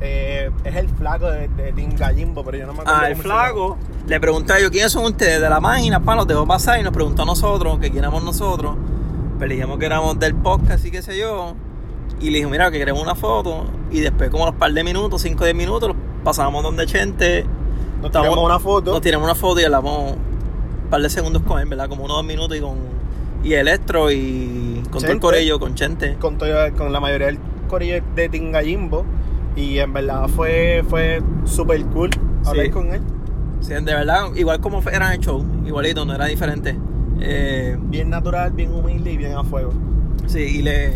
Eh, 0.00 0.27
es 0.64 0.76
el 0.76 0.88
flaco 0.88 1.30
de, 1.30 1.48
de 1.48 1.72
Team 1.72 1.94
Gallimbo, 1.96 2.44
pero 2.44 2.58
yo 2.58 2.66
no 2.66 2.72
me 2.74 2.80
acuerdo. 2.80 3.00
Ah, 3.02 3.08
el 3.10 3.16
flaco. 3.16 3.76
Le 4.06 4.20
pregunté 4.20 4.54
yo, 4.62 4.70
¿quiénes 4.70 4.92
son 4.92 5.04
ustedes 5.04 5.40
de 5.40 5.48
la 5.50 5.60
página? 5.60 6.00
Pa, 6.00 6.14
los 6.16 6.26
dejó 6.26 6.46
pasar 6.46 6.80
y 6.80 6.82
nos 6.82 6.92
preguntó 6.92 7.22
a 7.22 7.26
nosotros, 7.26 7.78
que 7.78 7.90
quién 7.90 7.98
éramos 8.04 8.22
nosotros. 8.24 8.76
Pero 9.38 9.48
le 9.48 9.54
dijimos 9.56 9.78
que 9.78 9.86
éramos 9.86 10.18
del 10.18 10.34
podcast 10.34 10.84
y 10.84 10.90
qué 10.90 11.02
sé 11.02 11.16
yo. 11.18 11.54
Y 12.20 12.30
le 12.30 12.38
dije, 12.38 12.50
mira, 12.50 12.70
que 12.70 12.78
queremos 12.78 13.02
una 13.02 13.14
foto. 13.14 13.66
Y 13.90 14.00
después, 14.00 14.30
como 14.30 14.44
a 14.44 14.46
los 14.48 14.56
par 14.56 14.72
de 14.72 14.82
minutos, 14.82 15.22
5 15.22 15.40
o 15.42 15.44
10 15.44 15.56
minutos, 15.56 15.94
pasamos 16.24 16.62
donde 16.62 16.86
Chente. 16.86 17.44
Nos 17.98 18.06
Estábamos- 18.06 18.34
tiramos 18.34 18.44
una 18.44 18.58
foto. 18.58 18.92
Nos 18.92 19.00
tiramos 19.00 19.24
una 19.24 19.34
foto 19.34 19.60
y 19.60 19.64
hablamos 19.64 20.12
un 20.12 20.90
par 20.90 21.00
de 21.00 21.10
segundos 21.10 21.42
con 21.42 21.60
él, 21.60 21.66
¿verdad? 21.68 21.88
Como 21.88 22.04
unos 22.04 22.16
dos 22.16 22.24
minutos 22.26 22.56
y 22.56 22.60
con. 22.60 22.76
Y 23.44 23.52
Electro 23.52 24.10
y 24.10 24.82
con 24.90 25.00
todo 25.00 25.12
el 25.12 25.20
corillo, 25.20 25.60
con 25.60 25.74
Chente. 25.76 26.16
con, 26.18 26.38
todo- 26.38 26.72
con 26.76 26.92
la 26.92 26.98
mayoría 26.98 27.28
del 27.28 27.38
corillo 27.68 28.02
de 28.16 28.28
Team 28.28 28.50
Gallimbo. 28.50 29.04
Y 29.58 29.78
en 29.80 29.92
verdad 29.92 30.28
fue, 30.28 30.84
fue 30.88 31.20
súper 31.44 31.84
cool 31.86 32.10
hablar 32.46 32.66
Sí. 32.66 32.70
con 32.70 32.92
él. 32.92 33.00
Sí, 33.60 33.72
de 33.74 33.80
verdad, 33.80 34.26
igual 34.36 34.60
como 34.60 34.80
era 34.88 35.12
el 35.12 35.20
show, 35.20 35.44
igualito, 35.66 36.04
no 36.04 36.14
era 36.14 36.26
diferente. 36.26 36.78
Eh, 37.20 37.76
Bien 37.82 38.08
natural, 38.10 38.52
bien 38.52 38.72
humilde 38.72 39.12
y 39.12 39.16
bien 39.16 39.32
a 39.36 39.42
fuego. 39.42 39.72
sí, 40.26 40.38
y 40.38 40.62
le, 40.62 40.90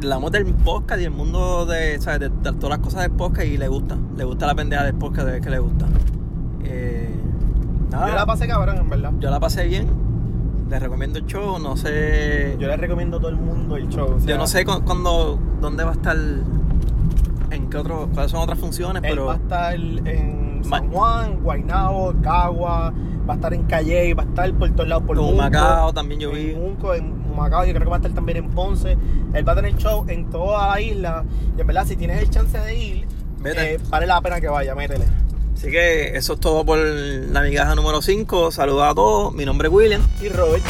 le 0.00 0.08
damos 0.08 0.32
del 0.32 0.46
podcast 0.46 1.02
y 1.02 1.04
el 1.04 1.10
mundo 1.10 1.66
de, 1.66 2.00
¿sabes? 2.00 2.20
De, 2.20 2.28
de 2.30 2.52
todas 2.58 2.70
las 2.70 2.78
cosas 2.78 3.02
del 3.02 3.10
podcast 3.10 3.46
y 3.46 3.58
le 3.58 3.68
gusta. 3.68 3.98
Le 4.16 4.24
gusta 4.24 4.46
la 4.46 4.54
pendeja 4.54 4.84
del 4.84 4.94
podcast, 4.94 5.28
de 5.28 5.40
que 5.42 5.50
le 5.50 5.58
gusta. 5.58 5.86
Eh, 6.64 7.14
nada, 7.90 8.08
Yo 8.08 8.14
la 8.14 8.24
pasé 8.26 8.46
cabrón, 8.48 8.78
en 8.78 8.88
verdad. 8.88 9.12
yo 9.20 9.30
la 9.30 9.38
pasé 9.38 9.66
bien. 9.66 9.86
Les 10.70 10.80
recomiendo 10.80 11.18
el 11.18 11.26
show, 11.26 11.58
no 11.58 11.76
sé. 11.76 12.56
Yo 12.58 12.68
le 12.68 12.76
recomiendo 12.78 13.18
a 13.18 13.20
todo 13.20 13.30
el 13.30 13.36
mundo 13.36 13.76
el 13.76 13.88
show. 13.90 14.14
o 14.14 14.18
sea, 14.20 14.28
Yo 14.30 14.38
no 14.38 14.46
sé 14.46 14.64
cu- 14.64 14.82
cuándo, 14.84 15.38
dónde 15.60 15.82
va 15.84 15.90
a 15.90 15.94
estar, 15.94 16.16
en 17.50 17.68
qué 17.70 17.76
otro, 17.78 18.08
cuáles 18.12 18.30
son 18.30 18.40
otras 18.40 18.58
funciones, 18.58 19.02
Él 19.02 19.10
pero 19.10 19.26
va 19.26 19.34
a 19.34 19.36
estar 19.36 19.74
en 19.74 20.62
San 20.68 20.90
Juan, 20.90 21.40
Guaynabo, 21.42 22.14
Cagua, 22.22 22.92
va 23.28 23.34
a 23.34 23.36
estar 23.36 23.54
en 23.54 23.64
Calle, 23.64 24.14
va 24.14 24.22
a 24.22 24.26
estar 24.26 24.52
por 24.54 24.70
todos 24.70 24.88
lados, 24.88 25.04
por 25.04 25.16
en 25.16 25.24
Junco, 25.24 25.36
Macao 25.36 25.92
también 25.92 26.20
yo 26.20 26.32
vi. 26.32 26.50
En 26.50 26.56
Junco, 26.60 26.94
en 26.94 27.20
Humacao, 27.30 27.64
yo 27.64 27.72
creo 27.72 27.84
que 27.84 27.90
va 27.90 27.96
a 27.96 27.98
estar 27.98 28.12
también 28.12 28.38
en 28.38 28.50
Ponce. 28.50 28.96
Él 29.32 29.48
va 29.48 29.52
a 29.52 29.56
tener 29.56 29.76
show 29.76 30.04
en 30.08 30.28
toda 30.30 30.68
la 30.68 30.80
isla. 30.80 31.24
Y 31.56 31.60
en 31.60 31.66
verdad, 31.66 31.86
si 31.86 31.96
tienes 31.96 32.20
el 32.20 32.30
chance 32.30 32.58
de 32.58 32.76
ir, 32.76 33.06
eh, 33.44 33.78
vale 33.88 34.06
la 34.06 34.20
pena 34.20 34.40
que 34.40 34.48
vaya, 34.48 34.74
métele. 34.74 35.04
Así 35.54 35.70
que 35.70 36.16
eso 36.16 36.34
es 36.34 36.40
todo 36.40 36.64
por 36.64 36.78
la 36.78 37.42
migaja 37.42 37.74
número 37.74 38.00
5. 38.00 38.50
Saludos 38.50 38.84
a 38.90 38.94
todos. 38.94 39.34
Mi 39.34 39.44
nombre 39.44 39.68
es 39.68 39.74
William. 39.74 40.02
Y 40.22 40.28
Robert. 40.28 40.64